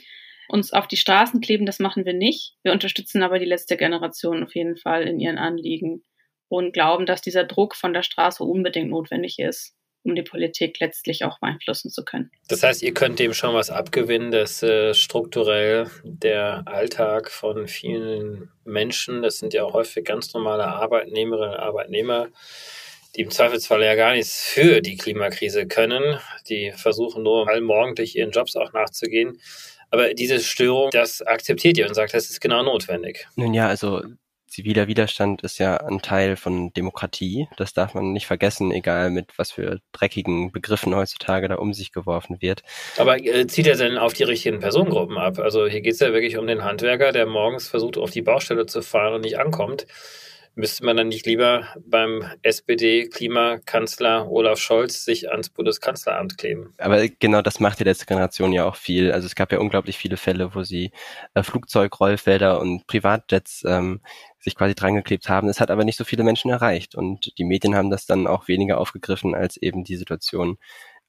Uns 0.48 0.72
auf 0.72 0.88
die 0.88 0.96
Straßen 0.96 1.40
kleben, 1.40 1.66
das 1.66 1.78
machen 1.78 2.04
wir 2.04 2.14
nicht. 2.14 2.54
Wir 2.64 2.72
unterstützen 2.72 3.22
aber 3.22 3.38
die 3.38 3.44
letzte 3.44 3.76
Generation 3.76 4.42
auf 4.42 4.56
jeden 4.56 4.76
Fall 4.76 5.04
in 5.04 5.20
ihren 5.20 5.38
Anliegen 5.38 6.02
und 6.48 6.72
glauben, 6.72 7.06
dass 7.06 7.22
dieser 7.22 7.44
Druck 7.44 7.74
von 7.74 7.92
der 7.92 8.02
Straße 8.02 8.44
unbedingt 8.44 8.90
notwendig 8.90 9.38
ist, 9.38 9.74
um 10.04 10.14
die 10.14 10.22
Politik 10.22 10.78
letztlich 10.80 11.24
auch 11.24 11.40
beeinflussen 11.40 11.90
zu 11.90 12.04
können. 12.04 12.30
Das 12.48 12.62
heißt, 12.62 12.82
ihr 12.82 12.92
könnt 12.92 13.18
dem 13.18 13.32
schon 13.32 13.54
was 13.54 13.70
abgewinnen, 13.70 14.30
dass 14.30 14.62
äh, 14.62 14.94
strukturell 14.94 15.90
der 16.04 16.62
Alltag 16.66 17.30
von 17.30 17.66
vielen 17.66 18.50
Menschen, 18.64 19.22
das 19.22 19.38
sind 19.38 19.54
ja 19.54 19.64
auch 19.64 19.72
häufig 19.72 20.04
ganz 20.04 20.32
normale 20.34 20.66
Arbeitnehmerinnen 20.66 21.54
und 21.54 21.60
Arbeitnehmer, 21.60 22.28
die 23.16 23.22
im 23.22 23.30
Zweifelsfall 23.30 23.82
ja 23.82 23.94
gar 23.94 24.12
nichts 24.12 24.42
für 24.42 24.80
die 24.80 24.96
Klimakrise 24.96 25.66
können. 25.66 26.18
Die 26.48 26.72
versuchen 26.72 27.22
nur 27.22 27.48
allmorgendlich 27.48 28.16
ihren 28.16 28.32
Jobs 28.32 28.56
auch 28.56 28.72
nachzugehen. 28.72 29.40
Aber 29.90 30.12
diese 30.14 30.40
Störung, 30.40 30.90
das 30.90 31.22
akzeptiert 31.22 31.78
ihr 31.78 31.86
und 31.86 31.94
sagt, 31.94 32.14
das 32.14 32.28
ist 32.28 32.40
genau 32.40 32.62
notwendig. 32.64 33.28
Nun 33.36 33.54
ja, 33.54 33.68
also 33.68 34.02
ziviler 34.54 34.86
Widerstand 34.86 35.42
ist 35.42 35.58
ja 35.58 35.78
ein 35.78 36.00
Teil 36.00 36.36
von 36.36 36.72
Demokratie. 36.72 37.48
Das 37.56 37.72
darf 37.72 37.94
man 37.94 38.12
nicht 38.12 38.26
vergessen, 38.26 38.70
egal 38.70 39.10
mit 39.10 39.36
was 39.36 39.50
für 39.50 39.80
dreckigen 39.92 40.52
Begriffen 40.52 40.94
heutzutage 40.94 41.48
da 41.48 41.56
um 41.56 41.74
sich 41.74 41.92
geworfen 41.92 42.40
wird. 42.40 42.62
Aber 42.96 43.18
äh, 43.18 43.46
zieht 43.48 43.66
er 43.66 43.76
denn 43.76 43.98
auf 43.98 44.12
die 44.12 44.22
richtigen 44.22 44.60
Personengruppen 44.60 45.18
ab? 45.18 45.40
Also 45.40 45.66
hier 45.66 45.80
geht 45.80 45.94
es 45.94 46.00
ja 46.00 46.12
wirklich 46.12 46.38
um 46.38 46.46
den 46.46 46.62
Handwerker, 46.62 47.10
der 47.10 47.26
morgens 47.26 47.68
versucht, 47.68 47.98
auf 47.98 48.12
die 48.12 48.22
Baustelle 48.22 48.66
zu 48.66 48.80
fahren 48.80 49.14
und 49.14 49.20
nicht 49.22 49.38
ankommt. 49.38 49.86
Müsste 50.56 50.84
man 50.84 50.96
dann 50.96 51.08
nicht 51.08 51.26
lieber 51.26 51.66
beim 51.84 52.30
SPD-Klimakanzler 52.42 54.30
Olaf 54.30 54.60
Scholz 54.60 55.04
sich 55.04 55.30
ans 55.30 55.50
Bundeskanzleramt 55.50 56.38
kleben? 56.38 56.72
Aber 56.78 57.08
genau 57.08 57.42
das 57.42 57.58
macht 57.58 57.80
die 57.80 57.84
letzte 57.84 58.06
Generation 58.06 58.52
ja 58.52 58.64
auch 58.64 58.76
viel. 58.76 59.10
Also 59.10 59.26
es 59.26 59.34
gab 59.34 59.50
ja 59.50 59.58
unglaublich 59.58 59.98
viele 59.98 60.16
Fälle, 60.16 60.54
wo 60.54 60.62
sie 60.62 60.92
äh, 61.34 61.42
Flugzeugrollfelder 61.42 62.60
und 62.60 62.86
Privatjets 62.86 63.64
ähm, 63.66 64.00
sich 64.38 64.54
quasi 64.54 64.76
drangeklebt 64.76 65.28
haben. 65.28 65.48
Es 65.48 65.60
hat 65.60 65.72
aber 65.72 65.84
nicht 65.84 65.96
so 65.96 66.04
viele 66.04 66.22
Menschen 66.22 66.52
erreicht 66.52 66.94
und 66.94 67.36
die 67.36 67.44
Medien 67.44 67.74
haben 67.74 67.90
das 67.90 68.06
dann 68.06 68.28
auch 68.28 68.46
weniger 68.46 68.78
aufgegriffen 68.78 69.34
als 69.34 69.56
eben 69.56 69.82
die 69.82 69.96
Situation 69.96 70.58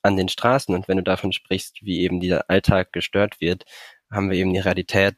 an 0.02 0.18
den 0.18 0.30
Straßen. 0.30 0.74
Und 0.74 0.88
wenn 0.88 0.98
du 0.98 1.04
davon 1.04 1.34
sprichst, 1.34 1.84
wie 1.84 2.02
eben 2.02 2.20
dieser 2.20 2.50
Alltag 2.50 2.94
gestört 2.94 3.42
wird, 3.42 3.66
haben 4.12 4.32
wir 4.32 4.38
eben 4.38 4.54
die 4.54 4.60
Realität, 4.60 5.16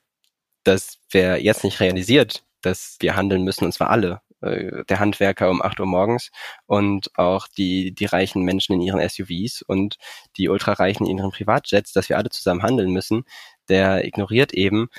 dass 0.64 1.00
wer 1.12 1.42
jetzt 1.42 1.64
nicht 1.64 1.80
realisiert, 1.80 2.44
dass 2.68 2.98
wir 3.00 3.16
handeln 3.16 3.44
müssen, 3.44 3.66
und 3.66 3.72
zwar 3.74 3.90
alle. 3.90 4.22
Äh, 4.42 4.84
der 4.88 5.00
Handwerker 5.00 5.50
um 5.50 5.62
8 5.64 5.80
Uhr 5.80 5.88
morgens 5.88 6.30
und 6.68 7.10
auch 7.18 7.48
die, 7.48 7.94
die 7.94 8.06
reichen 8.06 8.44
Menschen 8.44 8.74
in 8.74 8.82
ihren 8.82 9.08
SUVs 9.08 9.64
und 9.64 9.98
die 10.38 10.50
Ultrareichen 10.50 11.08
in 11.08 11.18
ihren 11.18 11.32
Privatjets, 11.32 11.92
dass 11.92 12.10
wir 12.10 12.18
alle 12.18 12.30
zusammen 12.30 12.62
handeln 12.62 12.92
müssen, 12.92 13.24
der 13.68 14.06
ignoriert 14.06 14.54
eben, 14.54 14.90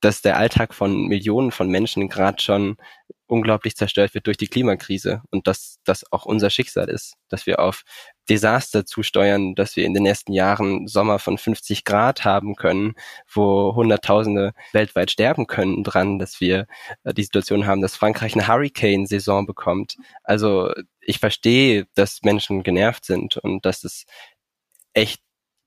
dass 0.00 0.20
der 0.20 0.36
Alltag 0.36 0.74
von 0.74 1.06
Millionen 1.06 1.52
von 1.52 1.68
Menschen 1.70 2.08
gerade 2.08 2.42
schon 2.42 2.76
unglaublich 3.26 3.76
zerstört 3.76 4.12
wird 4.14 4.26
durch 4.26 4.36
die 4.36 4.48
Klimakrise 4.48 5.22
und 5.30 5.46
dass 5.46 5.78
das 5.84 6.04
auch 6.12 6.26
unser 6.26 6.50
Schicksal 6.50 6.90
ist, 6.90 7.14
dass 7.28 7.46
wir 7.46 7.60
auf 7.60 7.84
Desaster 8.28 8.86
zusteuern, 8.86 9.54
dass 9.54 9.76
wir 9.76 9.84
in 9.84 9.94
den 9.94 10.04
nächsten 10.04 10.32
Jahren 10.32 10.86
Sommer 10.86 11.18
von 11.18 11.38
50 11.38 11.84
Grad 11.84 12.24
haben 12.24 12.54
können, 12.54 12.94
wo 13.32 13.74
Hunderttausende 13.74 14.52
weltweit 14.72 15.10
sterben 15.10 15.46
können 15.46 15.82
dran, 15.84 16.18
dass 16.18 16.40
wir 16.40 16.66
äh, 17.04 17.12
die 17.14 17.24
Situation 17.24 17.66
haben, 17.66 17.82
dass 17.82 17.96
Frankreich 17.96 18.34
eine 18.34 18.46
Hurricane-Saison 18.48 19.46
bekommt. 19.46 19.96
Also 20.22 20.72
ich 21.00 21.18
verstehe, 21.18 21.86
dass 21.94 22.22
Menschen 22.22 22.62
genervt 22.62 23.04
sind 23.04 23.36
und 23.36 23.66
dass 23.66 23.84
es 23.84 24.06
echt 24.94 25.22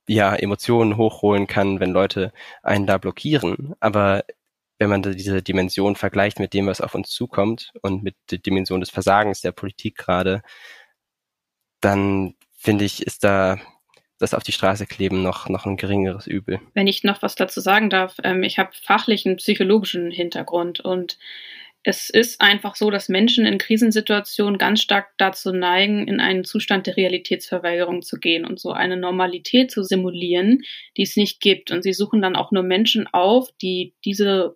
ja, 0.08 0.36
Emotionen 0.36 0.98
hochholen 0.98 1.48
kann, 1.48 1.80
wenn 1.80 1.92
Leute 1.92 2.32
einen 2.64 2.86
da 2.86 2.98
blockieren. 2.98 3.76
Aber 3.80 4.24
wenn 4.78 4.90
man 4.90 5.02
diese 5.02 5.42
Dimension 5.42 5.96
vergleicht 5.96 6.40
mit 6.40 6.54
dem, 6.54 6.68
was 6.68 6.82
auf 6.82 6.96
uns 6.96 7.10
zukommt 7.10 7.72
und 7.82 8.04
mit 8.04 8.16
der 8.32 8.40
Dimension 8.40 8.82
des 8.82 8.90
Versagens 8.90 9.42
der 9.42 9.52
Politik 9.52 9.98
gerade, 9.98 10.42
dann 11.82 12.36
finde 12.66 12.84
ich, 12.84 13.06
ist 13.06 13.24
da 13.24 13.60
das 14.18 14.34
auf 14.34 14.44
die 14.44 14.52
Straße 14.52 14.86
kleben 14.86 15.22
noch, 15.22 15.50
noch 15.50 15.66
ein 15.66 15.78
geringeres 15.78 16.26
Übel. 16.26 16.60
Wenn 16.74 16.88
ich 16.88 17.04
noch 17.04 17.22
was 17.22 17.36
dazu 17.36 17.60
sagen 17.60 17.90
darf, 17.90 18.16
ähm, 18.24 18.44
ich 18.44 18.58
habe 18.58 18.72
fachlichen, 18.82 19.38
psychologischen 19.38 20.10
Hintergrund 20.10 20.80
und 20.80 21.18
es 21.84 22.10
ist 22.10 22.42
einfach 22.42 22.76
so, 22.76 22.90
dass 22.90 23.10
Menschen 23.10 23.46
in 23.46 23.60
Krisensituationen 23.60 24.58
ganz 24.58 24.82
stark 24.82 25.10
dazu 25.18 25.52
neigen, 25.52 26.08
in 26.08 26.20
einen 26.20 26.44
Zustand 26.44 26.88
der 26.88 26.98
Realitätsverweigerung 26.98 28.02
zu 28.02 28.18
gehen 28.18 28.44
und 28.44 28.60
so 28.60 28.72
eine 28.72 28.98
Normalität 28.98 29.70
zu 29.70 29.84
simulieren, 29.84 30.64
die 30.98 31.04
es 31.04 31.16
nicht 31.16 31.42
gibt. 31.42 31.70
Und 31.70 31.84
sie 31.84 31.94
suchen 31.94 32.24
dann 32.24 32.36
auch 32.36 32.52
nur 32.52 32.64
Menschen 32.64 33.06
auf, 33.14 33.52
die 33.62 33.94
diese 34.04 34.56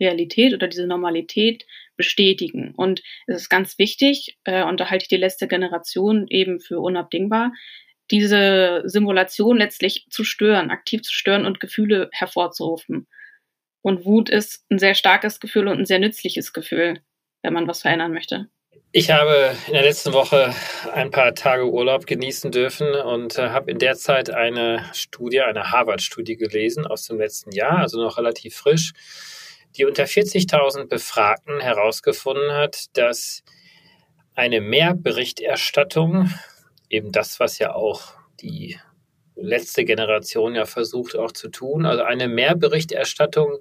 Realität 0.00 0.54
oder 0.54 0.68
diese 0.68 0.86
Normalität 0.86 1.66
bestätigen. 2.00 2.72
Und 2.74 3.02
es 3.26 3.42
ist 3.42 3.48
ganz 3.50 3.78
wichtig, 3.78 4.38
äh, 4.44 4.64
und 4.64 4.80
da 4.80 4.88
halte 4.88 5.02
ich 5.04 5.08
die 5.10 5.18
letzte 5.18 5.46
Generation 5.48 6.26
eben 6.28 6.58
für 6.58 6.80
unabdingbar, 6.80 7.52
diese 8.10 8.80
Simulation 8.86 9.58
letztlich 9.58 10.06
zu 10.08 10.24
stören, 10.24 10.70
aktiv 10.70 11.02
zu 11.02 11.12
stören 11.12 11.44
und 11.44 11.60
Gefühle 11.60 12.08
hervorzurufen. 12.12 13.06
Und 13.82 14.06
Wut 14.06 14.30
ist 14.30 14.64
ein 14.70 14.78
sehr 14.78 14.94
starkes 14.94 15.40
Gefühl 15.40 15.68
und 15.68 15.78
ein 15.78 15.84
sehr 15.84 15.98
nützliches 15.98 16.54
Gefühl, 16.54 17.02
wenn 17.42 17.52
man 17.52 17.68
was 17.68 17.82
verändern 17.82 18.14
möchte. 18.14 18.48
Ich 18.92 19.10
habe 19.10 19.54
in 19.66 19.74
der 19.74 19.82
letzten 19.82 20.14
Woche 20.14 20.54
ein 20.94 21.10
paar 21.10 21.34
Tage 21.34 21.70
Urlaub 21.70 22.06
genießen 22.06 22.50
dürfen 22.50 22.88
und 22.94 23.38
äh, 23.38 23.50
habe 23.50 23.70
in 23.70 23.78
der 23.78 23.94
Zeit 23.94 24.30
eine 24.30 24.86
Studie, 24.94 25.42
eine 25.42 25.70
Harvard-Studie 25.70 26.36
gelesen 26.36 26.86
aus 26.86 27.06
dem 27.06 27.18
letzten 27.18 27.52
Jahr, 27.52 27.78
also 27.78 28.02
noch 28.02 28.16
relativ 28.16 28.56
frisch, 28.56 28.92
die 29.76 29.84
unter 29.84 30.04
40.000 30.04 30.86
Befragten 30.86 31.60
herausgefunden 31.60 32.52
hat, 32.52 32.86
dass 32.96 33.42
eine 34.34 34.60
Mehrberichterstattung, 34.60 36.32
eben 36.88 37.12
das, 37.12 37.40
was 37.40 37.58
ja 37.58 37.74
auch 37.74 38.14
die 38.40 38.78
letzte 39.36 39.84
Generation 39.84 40.54
ja 40.54 40.66
versucht 40.66 41.16
auch 41.16 41.32
zu 41.32 41.48
tun. 41.48 41.86
Also 41.86 42.02
eine 42.02 42.28
Mehrberichterstattung 42.28 43.58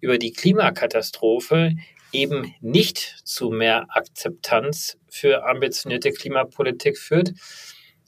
über 0.00 0.18
die 0.18 0.32
Klimakatastrophe 0.32 1.76
eben 2.12 2.54
nicht 2.60 3.20
zu 3.24 3.50
mehr 3.50 3.86
Akzeptanz 3.88 4.98
für 5.08 5.44
ambitionierte 5.44 6.12
Klimapolitik 6.12 6.98
führt, 6.98 7.32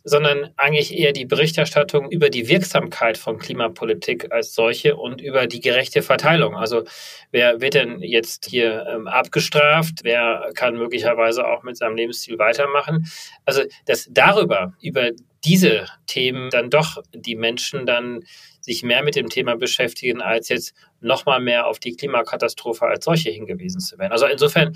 sondern 0.04 0.50
eigentlich 0.56 0.96
eher 0.96 1.12
die 1.12 1.24
Berichterstattung 1.24 2.10
über 2.10 2.28
die 2.28 2.48
Wirksamkeit 2.48 3.16
von 3.16 3.38
Klimapolitik 3.38 4.30
als 4.30 4.54
solche 4.54 4.96
und 4.96 5.22
über 5.22 5.46
die 5.46 5.60
gerechte 5.60 6.02
Verteilung. 6.02 6.54
Also 6.54 6.84
wer 7.30 7.62
wird 7.62 7.74
denn 7.74 8.00
jetzt 8.00 8.46
hier 8.46 8.86
ähm, 8.86 9.08
abgestraft? 9.08 10.00
Wer 10.02 10.50
kann 10.54 10.76
möglicherweise 10.76 11.46
auch 11.46 11.62
mit 11.62 11.78
seinem 11.78 11.96
Lebensstil 11.96 12.38
weitermachen? 12.38 13.06
Also 13.46 13.62
dass 13.86 14.06
darüber, 14.10 14.74
über 14.82 15.10
diese 15.42 15.86
Themen 16.06 16.50
dann 16.50 16.68
doch 16.68 17.02
die 17.14 17.36
Menschen 17.36 17.86
dann 17.86 18.24
sich 18.60 18.82
mehr 18.82 19.02
mit 19.02 19.16
dem 19.16 19.28
Thema 19.28 19.56
beschäftigen, 19.56 20.22
als 20.22 20.48
jetzt 20.48 20.74
nochmal 21.00 21.40
mehr 21.40 21.66
auf 21.66 21.78
die 21.78 21.96
Klimakatastrophe 21.96 22.86
als 22.86 23.04
solche 23.04 23.30
hingewiesen 23.30 23.80
zu 23.80 23.98
werden. 23.98 24.12
Also 24.12 24.26
insofern 24.26 24.74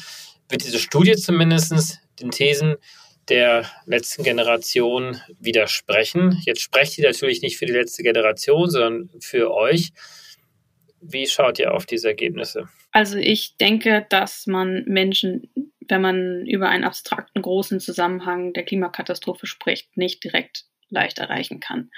wird 0.48 0.64
diese 0.64 0.78
Studie 0.78 1.16
zumindest 1.16 2.00
den 2.20 2.30
Thesen 2.30 2.76
der 3.28 3.70
letzten 3.86 4.22
Generation 4.22 5.20
widersprechen. 5.38 6.40
Jetzt 6.44 6.60
sprecht 6.60 6.98
ihr 6.98 7.06
natürlich 7.06 7.42
nicht 7.42 7.58
für 7.58 7.66
die 7.66 7.72
letzte 7.72 8.02
Generation, 8.02 8.70
sondern 8.70 9.10
für 9.20 9.52
euch. 9.52 9.92
Wie 11.00 11.26
schaut 11.26 11.58
ihr 11.58 11.74
auf 11.74 11.86
diese 11.86 12.08
Ergebnisse? 12.08 12.68
Also 12.90 13.18
ich 13.18 13.56
denke, 13.56 14.06
dass 14.08 14.46
man 14.46 14.84
Menschen, 14.86 15.50
wenn 15.88 16.00
man 16.00 16.46
über 16.46 16.68
einen 16.68 16.84
abstrakten 16.84 17.42
großen 17.42 17.80
Zusammenhang 17.80 18.52
der 18.52 18.64
Klimakatastrophe 18.64 19.46
spricht, 19.46 19.96
nicht 19.96 20.24
direkt 20.24 20.64
leicht 20.88 21.18
erreichen 21.18 21.60
kann. 21.60 21.90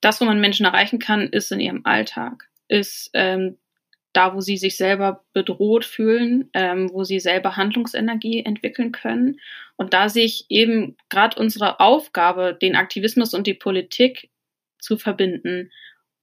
Das, 0.00 0.20
wo 0.20 0.24
man 0.24 0.40
Menschen 0.40 0.66
erreichen 0.66 0.98
kann, 0.98 1.28
ist 1.28 1.52
in 1.52 1.60
ihrem 1.60 1.82
Alltag, 1.84 2.48
ist 2.68 3.10
ähm, 3.14 3.58
da, 4.12 4.34
wo 4.34 4.40
sie 4.40 4.56
sich 4.56 4.76
selber 4.76 5.24
bedroht 5.32 5.84
fühlen, 5.84 6.50
ähm, 6.54 6.90
wo 6.92 7.04
sie 7.04 7.20
selber 7.20 7.56
Handlungsenergie 7.56 8.44
entwickeln 8.44 8.92
können. 8.92 9.40
Und 9.76 9.94
da 9.94 10.08
sehe 10.08 10.24
ich 10.24 10.46
eben 10.48 10.96
gerade 11.08 11.38
unsere 11.38 11.80
Aufgabe, 11.80 12.56
den 12.60 12.76
Aktivismus 12.76 13.34
und 13.34 13.46
die 13.46 13.54
Politik 13.54 14.30
zu 14.78 14.96
verbinden 14.96 15.70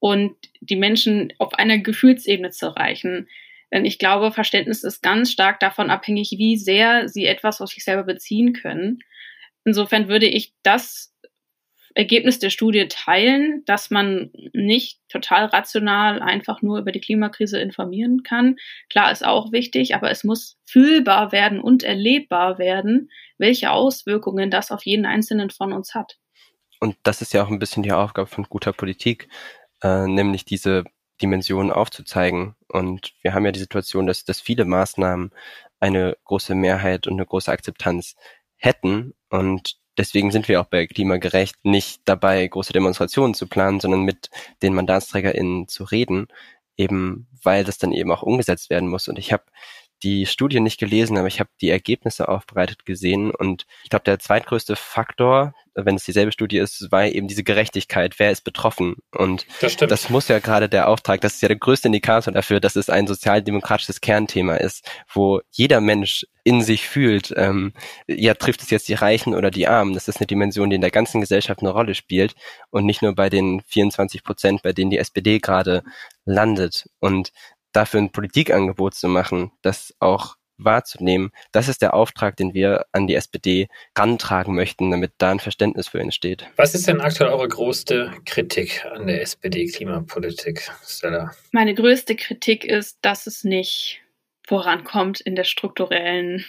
und 0.00 0.36
die 0.60 0.76
Menschen 0.76 1.32
auf 1.38 1.54
einer 1.54 1.78
Gefühlsebene 1.78 2.50
zu 2.50 2.66
erreichen. 2.66 3.28
Denn 3.72 3.84
ich 3.84 3.98
glaube, 3.98 4.32
Verständnis 4.32 4.84
ist 4.84 5.02
ganz 5.02 5.30
stark 5.30 5.60
davon 5.60 5.90
abhängig, 5.90 6.32
wie 6.36 6.56
sehr 6.56 7.08
sie 7.08 7.26
etwas 7.26 7.60
auf 7.60 7.70
sich 7.70 7.84
selber 7.84 8.04
beziehen 8.04 8.52
können. 8.52 9.00
Insofern 9.64 10.08
würde 10.08 10.26
ich 10.26 10.54
das 10.62 11.14
Ergebnis 11.98 12.38
der 12.38 12.50
Studie 12.50 12.86
teilen, 12.86 13.64
dass 13.66 13.90
man 13.90 14.30
nicht 14.52 15.00
total 15.08 15.46
rational 15.46 16.22
einfach 16.22 16.62
nur 16.62 16.78
über 16.78 16.92
die 16.92 17.00
Klimakrise 17.00 17.58
informieren 17.58 18.22
kann. 18.22 18.54
Klar 18.88 19.10
ist 19.10 19.26
auch 19.26 19.50
wichtig, 19.50 19.96
aber 19.96 20.08
es 20.08 20.22
muss 20.22 20.56
fühlbar 20.64 21.32
werden 21.32 21.60
und 21.60 21.82
erlebbar 21.82 22.58
werden, 22.58 23.10
welche 23.36 23.72
Auswirkungen 23.72 24.48
das 24.48 24.70
auf 24.70 24.86
jeden 24.86 25.06
Einzelnen 25.06 25.50
von 25.50 25.72
uns 25.72 25.92
hat. 25.96 26.18
Und 26.78 26.96
das 27.02 27.20
ist 27.20 27.32
ja 27.32 27.42
auch 27.42 27.50
ein 27.50 27.58
bisschen 27.58 27.82
die 27.82 27.90
Aufgabe 27.90 28.28
von 28.28 28.44
guter 28.44 28.72
Politik, 28.72 29.28
äh, 29.82 30.06
nämlich 30.06 30.44
diese 30.44 30.84
Dimensionen 31.20 31.72
aufzuzeigen. 31.72 32.54
Und 32.68 33.12
wir 33.22 33.34
haben 33.34 33.44
ja 33.44 33.50
die 33.50 33.58
Situation, 33.58 34.06
dass, 34.06 34.24
dass 34.24 34.40
viele 34.40 34.66
Maßnahmen 34.66 35.32
eine 35.80 36.16
große 36.26 36.54
Mehrheit 36.54 37.08
und 37.08 37.14
eine 37.14 37.26
große 37.26 37.50
Akzeptanz 37.50 38.14
hätten. 38.54 39.14
Und 39.30 39.78
Deswegen 39.98 40.30
sind 40.30 40.48
wir 40.48 40.60
auch 40.60 40.66
bei 40.66 40.86
Klimagerecht 40.86 41.56
nicht 41.64 42.02
dabei, 42.04 42.46
große 42.46 42.72
Demonstrationen 42.72 43.34
zu 43.34 43.48
planen, 43.48 43.80
sondern 43.80 44.02
mit 44.02 44.30
den 44.62 44.72
MandatsträgerInnen 44.74 45.68
zu 45.68 45.84
reden, 45.84 46.28
eben 46.76 47.26
weil 47.42 47.64
das 47.64 47.78
dann 47.78 47.92
eben 47.92 48.12
auch 48.12 48.22
umgesetzt 48.22 48.70
werden 48.70 48.88
muss. 48.88 49.08
Und 49.08 49.18
ich 49.18 49.32
habe 49.32 49.44
die 50.02 50.26
Studie 50.26 50.60
nicht 50.60 50.78
gelesen, 50.78 51.16
aber 51.16 51.26
ich 51.26 51.40
habe 51.40 51.50
die 51.60 51.70
Ergebnisse 51.70 52.28
aufbereitet 52.28 52.84
gesehen 52.84 53.30
und 53.30 53.66
ich 53.82 53.90
glaube, 53.90 54.04
der 54.04 54.18
zweitgrößte 54.18 54.76
Faktor, 54.76 55.54
wenn 55.74 55.96
es 55.96 56.04
dieselbe 56.04 56.32
Studie 56.32 56.58
ist, 56.58 56.90
war 56.90 57.06
eben 57.06 57.28
diese 57.28 57.44
Gerechtigkeit. 57.44 58.18
Wer 58.18 58.30
ist 58.30 58.42
betroffen? 58.42 58.96
Und 59.12 59.46
das, 59.60 59.76
das 59.76 60.10
muss 60.10 60.28
ja 60.28 60.38
gerade 60.38 60.68
der 60.68 60.88
Auftrag, 60.88 61.20
das 61.20 61.34
ist 61.34 61.42
ja 61.42 61.48
der 61.48 61.58
größte 61.58 61.88
Indikator 61.88 62.32
dafür, 62.32 62.60
dass 62.60 62.76
es 62.76 62.90
ein 62.90 63.06
sozialdemokratisches 63.06 64.00
Kernthema 64.00 64.56
ist, 64.56 64.88
wo 65.12 65.40
jeder 65.50 65.80
Mensch 65.80 66.26
in 66.44 66.62
sich 66.62 66.88
fühlt, 66.88 67.34
ähm, 67.36 67.74
ja, 68.06 68.32
trifft 68.34 68.62
es 68.62 68.70
jetzt 68.70 68.88
die 68.88 68.94
Reichen 68.94 69.34
oder 69.34 69.50
die 69.50 69.68
Armen? 69.68 69.92
Das 69.92 70.08
ist 70.08 70.18
eine 70.18 70.26
Dimension, 70.26 70.70
die 70.70 70.76
in 70.76 70.80
der 70.80 70.90
ganzen 70.90 71.20
Gesellschaft 71.20 71.60
eine 71.60 71.70
Rolle 71.70 71.94
spielt 71.94 72.34
und 72.70 72.86
nicht 72.86 73.02
nur 73.02 73.14
bei 73.14 73.28
den 73.28 73.60
24 73.66 74.24
Prozent, 74.24 74.62
bei 74.62 74.72
denen 74.72 74.90
die 74.90 74.98
SPD 74.98 75.40
gerade 75.40 75.82
landet. 76.24 76.88
Und 77.00 77.32
dafür 77.72 78.00
ein 78.00 78.12
Politikangebot 78.12 78.94
zu 78.94 79.08
machen, 79.08 79.52
das 79.62 79.94
auch 80.00 80.36
wahrzunehmen. 80.58 81.30
Das 81.52 81.68
ist 81.68 81.82
der 81.82 81.94
Auftrag, 81.94 82.36
den 82.36 82.52
wir 82.52 82.86
an 82.92 83.06
die 83.06 83.14
SPD 83.14 83.68
rantragen 83.96 84.54
möchten, 84.54 84.90
damit 84.90 85.12
da 85.18 85.30
ein 85.30 85.40
Verständnis 85.40 85.88
für 85.88 86.00
entsteht. 86.00 86.46
Was 86.56 86.74
ist 86.74 86.86
denn 86.88 87.00
aktuell 87.00 87.30
eure 87.30 87.48
größte 87.48 88.12
Kritik 88.26 88.84
an 88.86 89.06
der 89.06 89.22
SPD-Klimapolitik, 89.22 90.70
Stella? 90.84 91.30
Meine 91.52 91.74
größte 91.74 92.16
Kritik 92.16 92.64
ist, 92.64 92.98
dass 93.02 93.26
es 93.26 93.44
nicht 93.44 94.02
vorankommt 94.46 95.20
in 95.20 95.36
der 95.36 95.44
strukturellen 95.44 96.44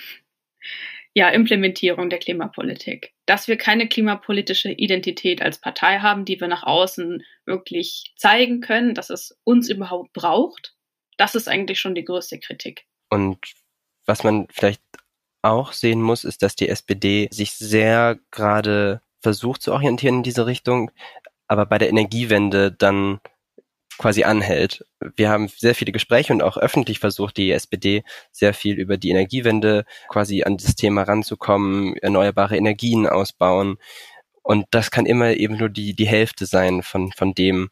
ja, 1.14 1.30
Implementierung 1.30 2.10
der 2.10 2.20
Klimapolitik. 2.20 3.14
Dass 3.26 3.48
wir 3.48 3.58
keine 3.58 3.88
klimapolitische 3.88 4.72
Identität 4.72 5.42
als 5.42 5.60
Partei 5.60 6.00
haben, 6.00 6.24
die 6.24 6.40
wir 6.40 6.48
nach 6.48 6.64
außen 6.64 7.24
wirklich 7.46 8.14
zeigen 8.16 8.62
können, 8.62 8.94
dass 8.94 9.10
es 9.10 9.38
uns 9.44 9.70
überhaupt 9.70 10.14
braucht 10.14 10.76
das 11.20 11.36
ist 11.36 11.50
eigentlich 11.50 11.80
schon 11.80 11.96
die 11.96 12.06
größte 12.06 12.40
Kritik. 12.40 12.86
Und 13.10 13.38
was 14.06 14.24
man 14.24 14.48
vielleicht 14.50 14.82
auch 15.42 15.74
sehen 15.74 16.02
muss, 16.02 16.24
ist, 16.24 16.42
dass 16.42 16.56
die 16.56 16.70
SPD 16.70 17.28
sich 17.32 17.52
sehr 17.54 18.18
gerade 18.32 19.02
versucht 19.22 19.62
zu 19.62 19.74
orientieren 19.74 20.16
in 20.16 20.24
diese 20.24 20.46
Richtung, 20.46 20.92
aber 21.48 21.66
bei 21.66 21.78
der 21.78 21.90
Energiewende 21.90 22.72
dann 22.72 23.20
quasi 23.98 24.24
anhält. 24.24 24.86
Wir 25.18 25.30
haben 25.30 25.50
sehr 25.50 25.76
viele 25.76 25.92
Gespräche 25.92 26.32
und 26.32 26.42
auch 26.42 26.56
öffentlich 26.56 27.00
versucht, 27.00 27.36
die 27.36 27.52
SPD 27.52 28.04
sehr 28.32 28.54
viel 28.54 28.80
über 28.80 28.96
die 28.96 29.10
Energiewende 29.10 29.84
quasi 30.08 30.44
an 30.44 30.56
das 30.56 30.76
Thema 30.76 31.04
ranzukommen, 31.04 31.98
erneuerbare 31.98 32.56
Energien 32.56 33.08
ausbauen. 33.08 33.78
Und 34.42 34.68
das 34.72 34.90
kann 34.90 35.06
immer 35.06 35.34
eben 35.34 35.58
nur 35.58 35.68
die, 35.68 35.94
die 35.96 36.08
Hälfte 36.08 36.46
sein 36.46 36.82
von, 36.82 37.12
von 37.12 37.34
dem, 37.34 37.72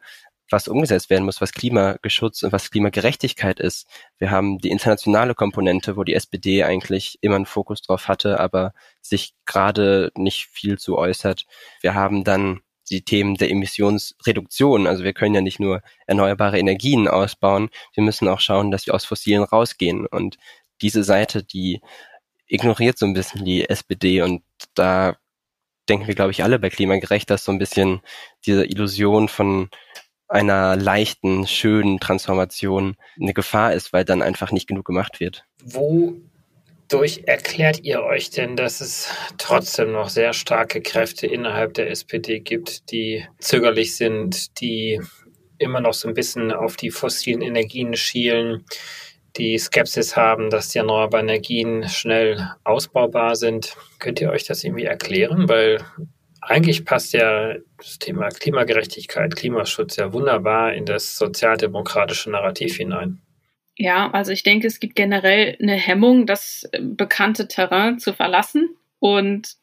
was 0.50 0.68
umgesetzt 0.68 1.10
werden 1.10 1.26
muss, 1.26 1.42
was 1.42 1.52
Klimageschutz 1.52 2.44
und 2.44 2.52
was 2.52 2.72
Klimagerechtigkeit 2.72 3.60
ist. 3.60 3.88
Wir 4.18 4.32
haben 4.32 4.60
die 4.60 4.70
internationale 4.70 5.36
Komponente, 5.36 5.98
wo 5.98 6.04
die 6.04 6.14
SPD 6.14 6.64
eigentlich 6.64 7.18
immer 7.22 7.36
einen 7.36 7.46
Fokus 7.46 7.82
drauf 7.82 8.08
hatte, 8.08 8.40
aber 8.40 8.74
sich 9.02 9.34
gerade 9.46 10.12
nicht 10.16 10.48
viel 10.48 10.78
zu 10.78 10.98
äußert. 10.98 11.46
Wir 11.82 11.96
haben 11.96 12.24
dann 12.24 12.62
die 12.90 13.04
Themen 13.04 13.36
der 13.36 13.52
Emissionsreduktion. 13.52 14.88
Also 14.88 15.04
wir 15.04 15.14
können 15.14 15.36
ja 15.36 15.42
nicht 15.42 15.60
nur 15.60 15.82
erneuerbare 16.06 16.58
Energien 16.58 17.08
ausbauen, 17.08 17.70
wir 17.94 18.04
müssen 18.04 18.28
auch 18.28 18.40
schauen, 18.40 18.72
dass 18.72 18.88
wir 18.88 18.94
aus 18.94 19.06
Fossilen 19.06 19.44
rausgehen. 19.44 20.06
Und 20.06 20.38
diese 20.82 21.04
Seite, 21.04 21.44
die 21.44 21.82
ignoriert 22.48 22.98
so 22.98 23.06
ein 23.06 23.14
bisschen 23.14 23.44
die 23.44 23.70
SPD 23.70 24.22
und 24.22 24.44
da 24.74 25.18
denken 25.90 26.08
wir, 26.08 26.16
glaube 26.16 26.32
ich, 26.32 26.44
alle 26.44 26.60
bei 26.60 26.70
Klimagerecht, 26.70 27.30
dass 27.30 27.44
so 27.44 27.52
ein 27.52 27.60
bisschen 27.60 28.02
diese 28.46 28.66
Illusion 28.66 29.28
von 29.28 29.70
einer 30.28 30.76
leichten, 30.76 31.48
schönen 31.48 32.00
Transformation 32.00 32.96
eine 33.20 33.34
Gefahr 33.34 33.74
ist, 33.74 33.94
weil 33.94 34.06
dann 34.06 34.22
einfach 34.22 34.52
nicht 34.52 34.68
genug 34.68 34.86
gemacht 34.86 35.20
wird. 35.20 35.46
Wodurch 35.63 37.24
erklärt 37.26 37.84
ihr 37.84 38.04
euch 38.04 38.30
denn, 38.30 38.56
dass 38.56 38.82
es 38.82 39.10
trotzdem 39.38 39.92
noch 39.92 40.10
sehr 40.10 40.34
starke 40.34 40.82
Kräfte 40.82 41.28
innerhalb 41.28 41.74
der 41.76 41.90
SPD 41.90 42.40
gibt, 42.40 42.92
die 42.92 43.26
zögerlich 43.40 43.96
sind, 43.96 44.60
die 44.60 45.02
immer 45.60 45.82
noch 45.82 45.94
so 45.94 46.08
ein 46.08 46.13
bisschen 46.13 46.52
auf 46.52 46.76
die 46.76 46.92
fossilen 46.92 47.42
Energien 47.42 47.96
schielen, 47.96 48.66
die 49.38 49.58
Skepsis 49.58 50.16
haben, 50.16 50.50
dass 50.50 50.70
die 50.70 50.80
erneuerbaren 50.80 51.28
Energien 51.28 51.88
schnell 51.88 52.52
ausbaubar 52.63 53.36
sind. 53.36 53.76
Könnt 54.00 54.20
ihr 54.20 54.32
euch 54.32 54.46
das 54.46 54.63
irgendwie 54.63 54.86
erklären? 54.86 55.48
Weil 55.48 55.80
eigentlich 56.48 56.86
passt 56.86 57.14
ja 57.14 57.56
das 57.78 58.00
Thema 58.00 58.30
Klimagerechtigkeit, 58.30 59.36
Klimaschutz 59.36 59.98
ja 59.98 60.14
wunderbar 60.14 60.74
in 60.74 60.86
das 60.86 61.18
sozialdemokratische 61.18 62.32
Narrativ 62.32 62.78
hinein. 62.78 63.22
Ja, 63.76 64.10
also 64.12 64.32
ich 64.32 64.44
denke, 64.44 64.66
es 64.66 64.80
gibt 64.80 64.96
generell 64.96 65.56
eine 65.62 65.76
Hemmung, 65.76 66.26
das 66.26 66.68
bekannte 66.80 67.48
Terrain 67.48 68.00
zu 68.00 68.14
verlassen 68.14 68.76
und 69.00 69.56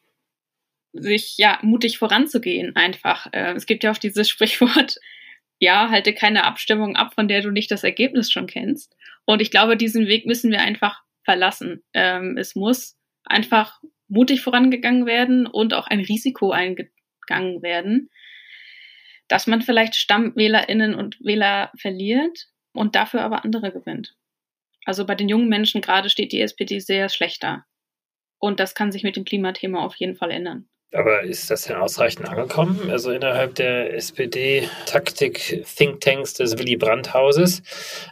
sich 0.93 1.37
ja 1.39 1.59
mutig 1.63 1.99
voranzugehen 1.99 2.77
einfach. 2.77 3.27
Äh, 3.33 3.55
es 3.55 3.67
gibt 3.67 3.83
ja 3.83 3.91
auch 3.91 3.99
dieses 3.99 4.29
Sprichwort, 4.29 4.97
ja, 5.59 5.91
halte 5.91 6.15
keine 6.15 6.45
Abstimmung 6.45 6.95
ab, 6.95 7.15
von 7.15 7.27
der 7.27 7.43
du 7.43 7.51
nicht 7.51 7.71
das 7.71 7.83
Ergebnis 7.83 8.31
schon 8.31 8.47
kennst. 8.47 8.95
Und 9.25 9.43
ich 9.43 9.51
glaube, 9.51 9.77
diesen 9.77 10.07
Weg 10.07 10.27
müssen 10.27 10.51
wir 10.51 10.61
einfach 10.61 11.03
verlassen. 11.25 11.83
Ähm, 11.95 12.37
es 12.37 12.55
muss 12.55 12.97
einfach 13.25 13.81
mutig 14.09 14.43
vorangegangen 14.43 15.07
werden 15.07 15.47
und 15.47 15.75
auch 15.75 15.87
ein 15.87 16.01
Risiko 16.01 16.51
eingegangen 16.51 17.63
werden, 17.63 18.11
dass 19.29 19.47
man 19.47 19.63
vielleicht 19.63 19.95
Stammwählerinnen 19.95 20.95
und 20.95 21.19
Wähler 21.21 21.71
verliert 21.77 22.49
und 22.73 22.95
dafür 22.95 23.23
aber 23.23 23.45
andere 23.45 23.73
gewinnt. 23.73 24.17
Also 24.85 25.07
bei 25.07 25.15
den 25.15 25.29
jungen 25.29 25.49
Menschen 25.49 25.81
gerade 25.81 26.11
steht 26.11 26.33
die 26.33 26.41
SPD 26.41 26.79
sehr 26.79 27.09
schlechter. 27.09 27.65
Und 28.39 28.61
das 28.61 28.75
kann 28.75 28.93
sich 28.93 29.03
mit 29.03 29.17
dem 29.17 29.25
Klimathema 29.25 29.83
auf 29.83 29.95
jeden 29.97 30.17
Fall 30.17 30.31
ändern. 30.31 30.69
Aber 30.95 31.23
ist 31.23 31.51
das 31.51 31.63
denn 31.63 31.77
ausreichend 31.77 32.29
angekommen? 32.29 32.89
Also 32.89 33.11
innerhalb 33.11 33.57
der 33.57 33.93
SPD-Taktik-Thinktanks 33.95 36.35
des 36.35 36.57
Willy 36.57 36.77
Brandt-Hauses, 36.77 37.65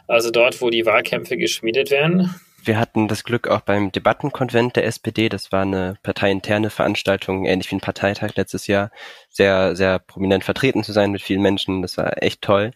also 0.07 0.31
dort, 0.31 0.59
wo 0.61 0.69
die 0.69 0.85
Wahlkämpfe 0.85 1.37
geschmiedet 1.37 1.91
werden? 1.91 2.35
Wir 2.61 2.77
hatten 2.77 3.07
das 3.07 3.23
Glück 3.23 3.47
auch 3.47 3.61
beim 3.61 3.89
Debattenkonvent 3.91 4.75
der 4.75 4.85
SPD, 4.85 5.29
das 5.29 5.53
war 5.53 5.61
eine 5.61 5.97
parteiinterne 6.03 6.69
Veranstaltung, 6.69 7.45
ähnlich 7.45 7.71
wie 7.71 7.75
ein 7.75 7.81
Parteitag 7.81 8.35
letztes 8.35 8.67
Jahr, 8.67 8.91
sehr, 9.29 9.77
sehr 9.77 9.99
prominent 9.99 10.43
vertreten 10.43 10.83
zu 10.83 10.91
sein 10.91 11.11
mit 11.11 11.21
vielen 11.21 11.41
Menschen. 11.41 11.81
Das 11.81 11.95
war 11.97 12.21
echt 12.21 12.41
toll. 12.41 12.71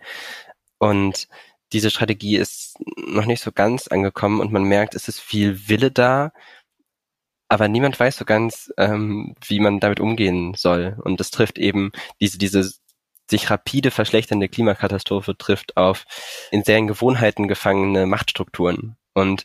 Und 0.77 1.27
diese 1.73 1.91
Strategie 1.91 2.37
ist 2.37 2.77
noch 2.95 3.25
nicht 3.25 3.41
so 3.41 3.51
ganz 3.51 3.87
angekommen 3.87 4.39
und 4.39 4.53
man 4.53 4.63
merkt, 4.63 4.95
es 4.95 5.09
ist 5.09 5.19
viel 5.19 5.67
Wille 5.67 5.91
da, 5.91 6.31
aber 7.49 7.67
niemand 7.67 7.99
weiß 7.99 8.17
so 8.17 8.25
ganz, 8.25 8.71
ähm, 8.77 9.35
wie 9.45 9.59
man 9.59 9.79
damit 9.79 9.99
umgehen 9.99 10.53
soll. 10.55 10.97
Und 11.01 11.19
das 11.19 11.31
trifft 11.31 11.57
eben 11.57 11.91
diese, 12.19 12.37
diese 12.37 12.71
sich 13.29 13.49
rapide 13.49 13.91
verschlechternde 13.91 14.47
Klimakatastrophe 14.47 15.37
trifft 15.37 15.77
auf 15.77 16.05
in 16.51 16.63
deren 16.63 16.87
Gewohnheiten 16.87 17.47
gefangene 17.47 18.05
Machtstrukturen. 18.05 18.97
Und 19.13 19.43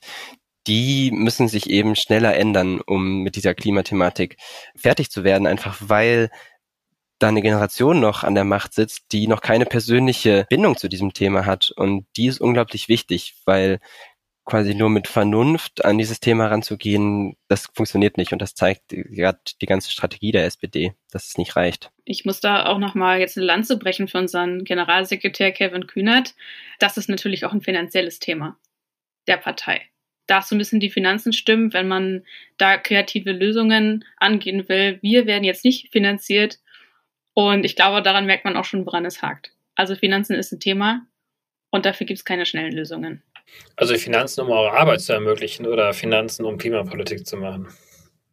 die 0.66 1.10
müssen 1.10 1.48
sich 1.48 1.68
eben 1.68 1.96
schneller 1.96 2.36
ändern, 2.36 2.80
um 2.80 3.22
mit 3.22 3.34
dieser 3.36 3.54
Klimathematik 3.54 4.36
fertig 4.76 5.10
zu 5.10 5.24
werden, 5.24 5.46
einfach 5.46 5.76
weil 5.80 6.30
da 7.18 7.28
eine 7.28 7.42
Generation 7.42 8.00
noch 8.00 8.24
an 8.24 8.34
der 8.34 8.44
Macht 8.44 8.74
sitzt, 8.74 9.06
die 9.12 9.26
noch 9.26 9.40
keine 9.40 9.66
persönliche 9.66 10.46
Bindung 10.50 10.76
zu 10.76 10.88
diesem 10.88 11.12
Thema 11.12 11.46
hat. 11.46 11.72
Und 11.76 12.06
die 12.16 12.26
ist 12.26 12.40
unglaublich 12.40 12.88
wichtig, 12.88 13.34
weil 13.44 13.80
quasi 14.44 14.74
nur 14.74 14.90
mit 14.90 15.08
Vernunft 15.08 15.84
an 15.84 15.98
dieses 15.98 16.20
Thema 16.20 16.48
ranzugehen, 16.48 17.36
das 17.48 17.68
funktioniert 17.74 18.16
nicht. 18.16 18.32
Und 18.32 18.42
das 18.42 18.54
zeigt 18.54 18.88
gerade 18.88 19.38
die 19.60 19.66
ganze 19.66 19.90
Strategie 19.90 20.32
der 20.32 20.46
SPD, 20.46 20.94
dass 21.10 21.28
es 21.28 21.38
nicht 21.38 21.56
reicht. 21.56 21.90
Ich 22.04 22.24
muss 22.24 22.40
da 22.40 22.66
auch 22.66 22.78
nochmal 22.78 23.20
jetzt 23.20 23.36
eine 23.36 23.46
Lanze 23.46 23.78
brechen 23.78 24.08
für 24.08 24.18
unseren 24.18 24.64
Generalsekretär 24.64 25.52
Kevin 25.52 25.86
Kühnert. 25.86 26.34
Das 26.78 26.96
ist 26.96 27.08
natürlich 27.08 27.44
auch 27.44 27.52
ein 27.52 27.62
finanzielles 27.62 28.18
Thema 28.18 28.58
der 29.28 29.36
Partei. 29.36 29.82
Da 30.26 30.42
so 30.42 30.54
ein 30.54 30.58
bisschen 30.58 30.80
die 30.80 30.90
Finanzen 30.90 31.32
stimmen, 31.32 31.72
wenn 31.72 31.88
man 31.88 32.24
da 32.56 32.78
kreative 32.78 33.32
Lösungen 33.32 34.04
angehen 34.16 34.68
will. 34.68 34.98
Wir 35.02 35.26
werden 35.26 35.44
jetzt 35.44 35.64
nicht 35.64 35.92
finanziert 35.92 36.58
und 37.34 37.64
ich 37.64 37.76
glaube, 37.76 38.02
daran 38.02 38.26
merkt 38.26 38.44
man 38.44 38.56
auch 38.56 38.64
schon, 38.64 38.86
woran 38.86 39.04
es 39.04 39.22
hakt. 39.22 39.52
Also 39.74 39.94
Finanzen 39.96 40.34
ist 40.34 40.52
ein 40.52 40.60
Thema 40.60 41.06
und 41.70 41.86
dafür 41.86 42.06
gibt 42.06 42.18
es 42.18 42.24
keine 42.24 42.46
schnellen 42.46 42.72
Lösungen. 42.72 43.22
Also 43.76 43.94
Finanzen, 43.96 44.42
um 44.42 44.50
eure 44.50 44.72
Arbeit 44.72 45.00
zu 45.00 45.12
ermöglichen 45.12 45.66
oder 45.66 45.92
Finanzen, 45.92 46.44
um 46.44 46.58
Klimapolitik 46.58 47.26
zu 47.26 47.36
machen? 47.36 47.68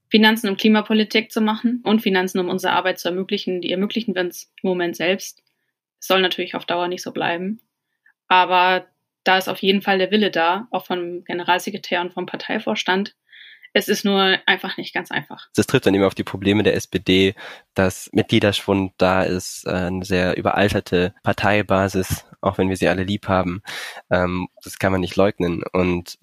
Finanzen, 0.10 0.50
um 0.50 0.58
Klimapolitik 0.58 1.32
zu 1.32 1.42
machen 1.42 1.82
und 1.84 2.02
Finanzen, 2.02 2.40
um 2.40 2.50
unsere 2.50 2.74
Arbeit 2.74 3.00
zu 3.00 3.10
ermöglichen. 3.10 3.62
Die 3.62 3.72
ermöglichen 3.72 4.16
wir 4.16 4.22
uns 4.24 4.52
im 4.62 4.70
Moment 4.70 4.96
selbst. 4.96 5.44
Es 6.00 6.08
soll 6.08 6.22
natürlich 6.22 6.56
auf 6.56 6.66
Dauer 6.66 6.88
nicht 6.88 7.04
so 7.04 7.12
bleiben. 7.12 7.60
Aber 8.28 8.88
da 9.24 9.38
ist 9.38 9.50
auf 9.50 9.62
jeden 9.62 9.82
Fall 9.82 9.98
der 9.98 10.12
Wille 10.12 10.32
da, 10.32 10.68
auch 10.72 10.86
vom 10.86 11.24
Generalsekretär 11.26 12.02
und 12.02 12.14
vom 12.14 12.26
Parteivorstand, 12.26 13.16
es 13.74 13.88
ist 13.88 14.06
nur 14.06 14.38
einfach 14.46 14.78
nicht 14.78 14.94
ganz 14.94 15.12
einfach. 15.12 15.48
Das 15.56 15.68
trifft 15.68 15.86
dann 15.86 15.94
eben 15.96 16.04
auf 16.04 16.16
die 16.16 16.24
Probleme 16.24 16.64
der 16.64 16.76
SPD, 16.76 17.36
dass 17.74 18.10
Mitgliederschwund 18.14 18.94
da 18.98 19.24
ist, 19.24 19.66
äh, 19.66 19.72
eine 19.72 20.06
sehr 20.06 20.38
überalterte 20.38 21.14
Parteibasis, 21.24 22.26
auch 22.42 22.58
wenn 22.58 22.70
wir 22.70 22.78
sie 22.78 22.88
alle 22.88 23.04
lieb 23.04 23.28
haben. 23.28 23.62
Ähm, 24.10 24.48
das 24.64 24.80
kann 24.80 24.92
man 24.92 25.02
nicht 25.02 25.16
leugnen. 25.16 25.64
Und 25.72 26.18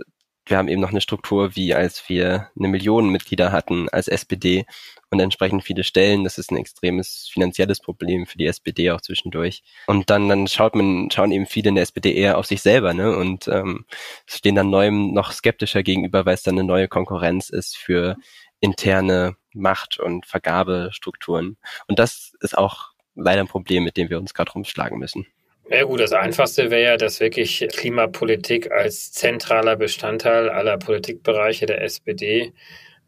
wir 0.46 0.58
haben 0.58 0.68
eben 0.68 0.80
noch 0.80 0.90
eine 0.90 1.00
Struktur, 1.00 1.56
wie 1.56 1.74
als 1.74 2.08
wir 2.08 2.50
eine 2.56 2.68
Million 2.68 3.10
Mitglieder 3.10 3.52
hatten 3.52 3.88
als 3.88 4.08
SPD 4.08 4.64
und 5.10 5.20
entsprechend 5.20 5.64
viele 5.64 5.84
Stellen. 5.84 6.24
Das 6.24 6.38
ist 6.38 6.50
ein 6.50 6.56
extremes 6.56 7.28
finanzielles 7.32 7.80
Problem 7.80 8.26
für 8.26 8.38
die 8.38 8.46
SPD 8.46 8.90
auch 8.92 9.00
zwischendurch. 9.00 9.62
Und 9.86 10.08
dann, 10.08 10.28
dann 10.28 10.46
schaut 10.46 10.74
man, 10.74 11.10
schauen 11.10 11.32
eben 11.32 11.46
viele 11.46 11.70
in 11.70 11.74
der 11.74 11.82
SPD 11.82 12.14
eher 12.14 12.38
auf 12.38 12.46
sich 12.46 12.62
selber, 12.62 12.94
ne? 12.94 13.16
Und 13.16 13.48
ähm, 13.48 13.86
stehen 14.26 14.54
dann 14.54 14.70
neuem 14.70 15.12
noch 15.12 15.32
skeptischer 15.32 15.82
gegenüber, 15.82 16.26
weil 16.26 16.34
es 16.34 16.42
dann 16.42 16.54
eine 16.54 16.64
neue 16.64 16.88
Konkurrenz 16.88 17.50
ist 17.50 17.76
für 17.76 18.16
interne 18.60 19.36
Macht- 19.52 19.98
und 19.98 20.26
Vergabestrukturen. 20.26 21.56
Und 21.88 21.98
das 21.98 22.32
ist 22.40 22.56
auch 22.56 22.90
leider 23.14 23.40
ein 23.40 23.48
Problem, 23.48 23.84
mit 23.84 23.96
dem 23.96 24.10
wir 24.10 24.18
uns 24.18 24.34
gerade 24.34 24.52
rumschlagen 24.52 24.98
müssen. 24.98 25.26
Ja 25.68 25.82
gut, 25.82 25.98
das 25.98 26.12
Einfachste 26.12 26.70
wäre 26.70 26.82
ja, 26.82 26.96
dass 26.96 27.18
wirklich 27.18 27.66
Klimapolitik 27.72 28.70
als 28.70 29.10
zentraler 29.10 29.76
Bestandteil 29.76 30.48
aller 30.48 30.78
Politikbereiche 30.78 31.66
der 31.66 31.82
SPD 31.82 32.52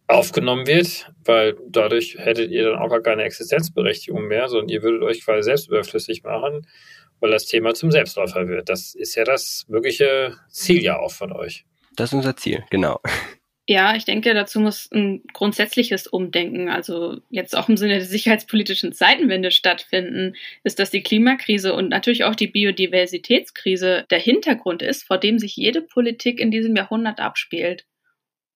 aufgenommen 0.08 0.66
wird, 0.66 1.12
weil 1.24 1.56
dadurch 1.68 2.16
hättet 2.18 2.50
ihr 2.50 2.70
dann 2.70 2.78
auch 2.78 2.88
gar 2.88 3.02
keine 3.02 3.22
Existenzberechtigung 3.22 4.26
mehr, 4.26 4.48
sondern 4.48 4.70
ihr 4.70 4.82
würdet 4.82 5.02
euch 5.02 5.24
quasi 5.24 5.44
selbst 5.44 5.68
überflüssig 5.68 6.24
machen, 6.24 6.66
weil 7.20 7.30
das 7.30 7.46
Thema 7.46 7.74
zum 7.74 7.92
Selbstläufer 7.92 8.48
wird. 8.48 8.68
Das 8.68 8.94
ist 8.94 9.14
ja 9.14 9.24
das 9.24 9.64
wirkliche 9.68 10.34
Ziel 10.50 10.82
ja 10.82 10.98
auch 10.98 11.12
von 11.12 11.32
euch. 11.32 11.64
Das 11.94 12.10
ist 12.10 12.14
unser 12.14 12.36
Ziel, 12.36 12.64
genau. 12.70 13.00
Ja, 13.70 13.94
ich 13.94 14.06
denke, 14.06 14.32
dazu 14.32 14.60
muss 14.60 14.88
ein 14.92 15.22
grundsätzliches 15.34 16.06
Umdenken, 16.06 16.70
also 16.70 17.18
jetzt 17.28 17.54
auch 17.54 17.68
im 17.68 17.76
Sinne 17.76 17.96
der 17.96 18.06
sicherheitspolitischen 18.06 18.94
Zeitenwende 18.94 19.50
stattfinden, 19.50 20.36
ist, 20.64 20.78
dass 20.78 20.90
die 20.90 21.02
Klimakrise 21.02 21.74
und 21.74 21.90
natürlich 21.90 22.24
auch 22.24 22.34
die 22.34 22.46
Biodiversitätskrise 22.46 24.06
der 24.10 24.20
Hintergrund 24.20 24.80
ist, 24.80 25.04
vor 25.04 25.18
dem 25.18 25.38
sich 25.38 25.54
jede 25.54 25.82
Politik 25.82 26.40
in 26.40 26.50
diesem 26.50 26.74
Jahrhundert 26.76 27.20
abspielt. 27.20 27.84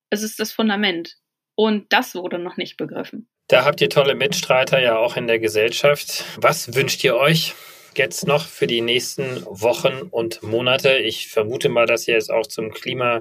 Es 0.09 0.23
ist 0.23 0.41
das 0.41 0.51
Fundament. 0.51 1.19
Und 1.57 1.93
das 1.93 2.15
wurde 2.15 2.39
noch 2.39 2.57
nicht 2.57 2.79
begriffen. 2.79 3.29
Da 3.49 3.67
habt 3.67 3.83
ihr 3.83 3.91
tolle 3.91 4.15
Mitstreiter 4.15 4.81
ja 4.81 4.97
auch 4.97 5.19
in 5.19 5.27
der 5.27 5.39
Gesellschaft. 5.39 6.25
Was 6.39 6.75
wünscht 6.75 7.05
ihr 7.05 7.17
euch 7.17 7.53
jetzt 7.95 8.27
noch 8.27 8.47
für 8.47 8.67
die 8.67 8.81
nächsten 8.81 9.45
Wochen 9.45 10.09
und 10.11 10.43
Monate? 10.43 10.97
Ich 10.97 11.29
vermute 11.29 11.69
mal, 11.69 11.85
dass 11.85 12.09
ihr 12.09 12.15
jetzt 12.15 12.31
auch 12.31 12.47
zum 12.47 12.71
Klima 12.71 13.21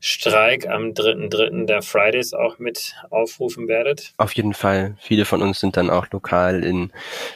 Streik 0.00 0.68
am 0.68 0.92
3.3. 0.92 1.66
der 1.66 1.82
Fridays 1.82 2.32
auch 2.32 2.58
mit 2.58 2.94
aufrufen 3.10 3.68
werdet? 3.68 4.12
Auf 4.16 4.32
jeden 4.32 4.54
Fall. 4.54 4.96
Viele 5.00 5.24
von 5.24 5.42
uns 5.42 5.60
sind 5.60 5.76
dann 5.76 5.90
auch 5.90 6.10
lokal 6.10 6.62
in 6.62 6.92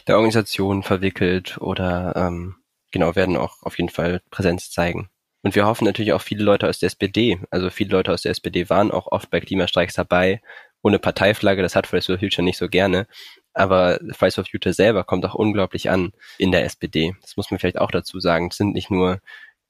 der 0.06 0.16
Organisation 0.16 0.82
verwickelt 0.82 1.58
oder 1.58 2.14
ähm, 2.16 2.56
genau 2.92 3.16
werden 3.16 3.36
auch 3.36 3.62
auf 3.62 3.78
jeden 3.78 3.90
Fall 3.90 4.20
Präsenz 4.30 4.70
zeigen. 4.70 5.08
Und 5.42 5.56
wir 5.56 5.66
hoffen 5.66 5.84
natürlich 5.84 6.12
auch 6.12 6.22
viele 6.22 6.44
Leute 6.44 6.68
aus 6.68 6.78
der 6.78 6.86
SPD. 6.86 7.40
Also 7.50 7.68
viele 7.70 7.90
Leute 7.90 8.12
aus 8.12 8.22
der 8.22 8.30
SPD 8.30 8.70
waren 8.70 8.92
auch 8.92 9.08
oft 9.10 9.28
bei 9.30 9.40
Klimastreiks 9.40 9.94
dabei, 9.94 10.40
ohne 10.82 11.00
Parteiflagge. 11.00 11.62
Das 11.62 11.74
hat 11.74 11.88
Fridays 11.88 12.06
for 12.06 12.18
Future 12.18 12.44
nicht 12.44 12.58
so 12.58 12.68
gerne. 12.68 13.08
Aber 13.52 13.98
Fridays 14.12 14.36
for 14.36 14.44
Future 14.44 14.72
selber 14.72 15.02
kommt 15.02 15.24
auch 15.26 15.34
unglaublich 15.34 15.90
an 15.90 16.12
in 16.38 16.52
der 16.52 16.64
SPD. 16.64 17.14
Das 17.22 17.36
muss 17.36 17.50
man 17.50 17.58
vielleicht 17.58 17.78
auch 17.78 17.90
dazu 17.90 18.20
sagen. 18.20 18.48
Es 18.50 18.56
sind 18.56 18.72
nicht 18.72 18.90
nur 18.90 19.20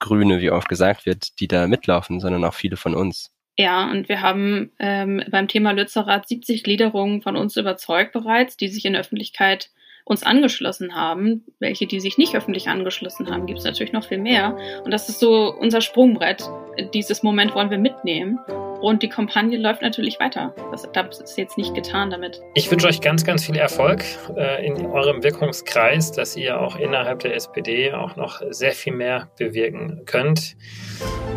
Grüne, 0.02 0.40
wie 0.40 0.50
oft 0.50 0.68
gesagt 0.68 1.06
wird, 1.06 1.40
die 1.40 1.48
da 1.48 1.66
mitlaufen, 1.66 2.20
sondern 2.20 2.44
auch 2.44 2.54
viele 2.54 2.76
von 2.76 2.94
uns. 2.94 3.32
Ja, 3.56 3.90
und 3.90 4.08
wir 4.08 4.20
haben 4.20 4.72
ähm, 4.78 5.22
beim 5.30 5.48
Thema 5.48 5.72
Lützerath 5.72 6.26
70 6.28 6.64
Gliederungen 6.64 7.22
von 7.22 7.36
uns 7.36 7.56
überzeugt 7.56 8.12
bereits, 8.12 8.56
die 8.56 8.68
sich 8.68 8.84
in 8.84 8.94
der 8.94 9.02
Öffentlichkeit 9.02 9.70
uns 10.04 10.22
angeschlossen 10.22 10.94
haben. 10.94 11.44
Welche, 11.58 11.86
die 11.86 12.00
sich 12.00 12.18
nicht 12.18 12.34
öffentlich 12.34 12.68
angeschlossen 12.68 13.30
haben, 13.30 13.46
gibt 13.46 13.60
es 13.60 13.64
natürlich 13.64 13.92
noch 13.92 14.04
viel 14.04 14.18
mehr. 14.18 14.56
Und 14.84 14.90
das 14.90 15.08
ist 15.08 15.20
so 15.20 15.54
unser 15.58 15.80
Sprungbrett. 15.80 16.48
Dieses 16.94 17.22
Moment 17.22 17.54
wollen 17.54 17.70
wir 17.70 17.78
mitnehmen. 17.78 18.38
Und 18.80 19.04
die 19.04 19.08
Kampagne 19.08 19.58
läuft 19.58 19.80
natürlich 19.80 20.18
weiter. 20.18 20.54
Das, 20.72 20.88
das 20.92 21.20
ist 21.20 21.38
jetzt 21.38 21.56
nicht 21.56 21.72
getan 21.72 22.10
damit. 22.10 22.40
Ich 22.54 22.68
wünsche 22.68 22.88
euch 22.88 23.00
ganz, 23.00 23.24
ganz 23.24 23.46
viel 23.46 23.56
Erfolg 23.56 24.04
äh, 24.36 24.66
in 24.66 24.86
eurem 24.86 25.22
Wirkungskreis, 25.22 26.10
dass 26.10 26.36
ihr 26.36 26.60
auch 26.60 26.74
innerhalb 26.74 27.20
der 27.20 27.36
SPD 27.36 27.92
auch 27.92 28.16
noch 28.16 28.42
sehr 28.50 28.72
viel 28.72 28.92
mehr 28.92 29.28
bewirken 29.38 30.02
könnt, 30.04 30.56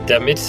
damit 0.08 0.42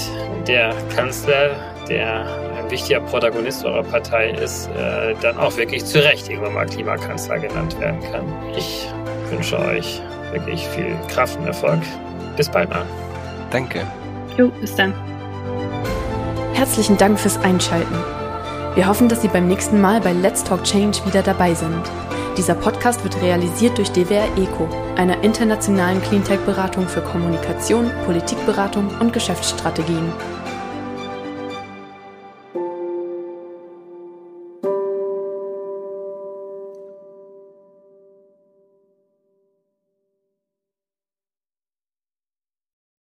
der 0.49 0.75
Kanzler, 0.95 1.76
der 1.89 2.27
ein 2.59 2.71
wichtiger 2.71 3.01
Protagonist 3.01 3.65
eurer 3.65 3.83
Partei 3.83 4.31
ist, 4.31 4.69
äh, 4.69 5.15
dann 5.21 5.39
auch 5.39 5.57
wirklich 5.57 5.85
zu 5.85 6.03
Recht 6.03 6.29
irgendwann 6.29 6.55
mal 6.55 6.67
Klimakanzler 6.67 7.39
genannt 7.39 7.79
werden 7.81 8.01
kann. 8.13 8.25
Ich 8.57 8.89
wünsche 9.31 9.59
euch 9.59 10.01
wirklich 10.33 10.67
viel 10.69 10.97
Kraft 11.09 11.39
und 11.39 11.47
Erfolg. 11.47 11.81
Bis 12.37 12.49
bald 12.49 12.71
mal. 12.71 12.85
Danke. 13.51 13.87
Jo, 14.37 14.49
bis 14.61 14.75
dann. 14.75 14.93
Herzlichen 16.55 16.97
Dank 16.97 17.19
fürs 17.19 17.39
Einschalten. 17.43 17.95
Wir 18.75 18.87
hoffen, 18.87 19.09
dass 19.09 19.23
Sie 19.23 19.29
beim 19.29 19.49
nächsten 19.49 19.81
Mal 19.81 20.01
bei 20.01 20.13
Let's 20.13 20.45
Talk 20.45 20.65
Change 20.65 20.99
wieder 21.07 21.23
dabei 21.23 21.55
sind. 21.55 21.83
Dieser 22.37 22.55
Podcast 22.55 23.03
wird 23.03 23.23
realisiert 23.23 23.79
durch 23.79 23.91
DWR 23.93 24.29
ECO, 24.37 24.69
einer 24.97 25.23
internationalen 25.25 26.03
Cleantech-Beratung 26.03 26.87
für 26.87 27.01
Kommunikation, 27.01 27.91
Politikberatung 28.05 28.91
und 29.01 29.15
Geschäftsstrategien. 29.15 30.13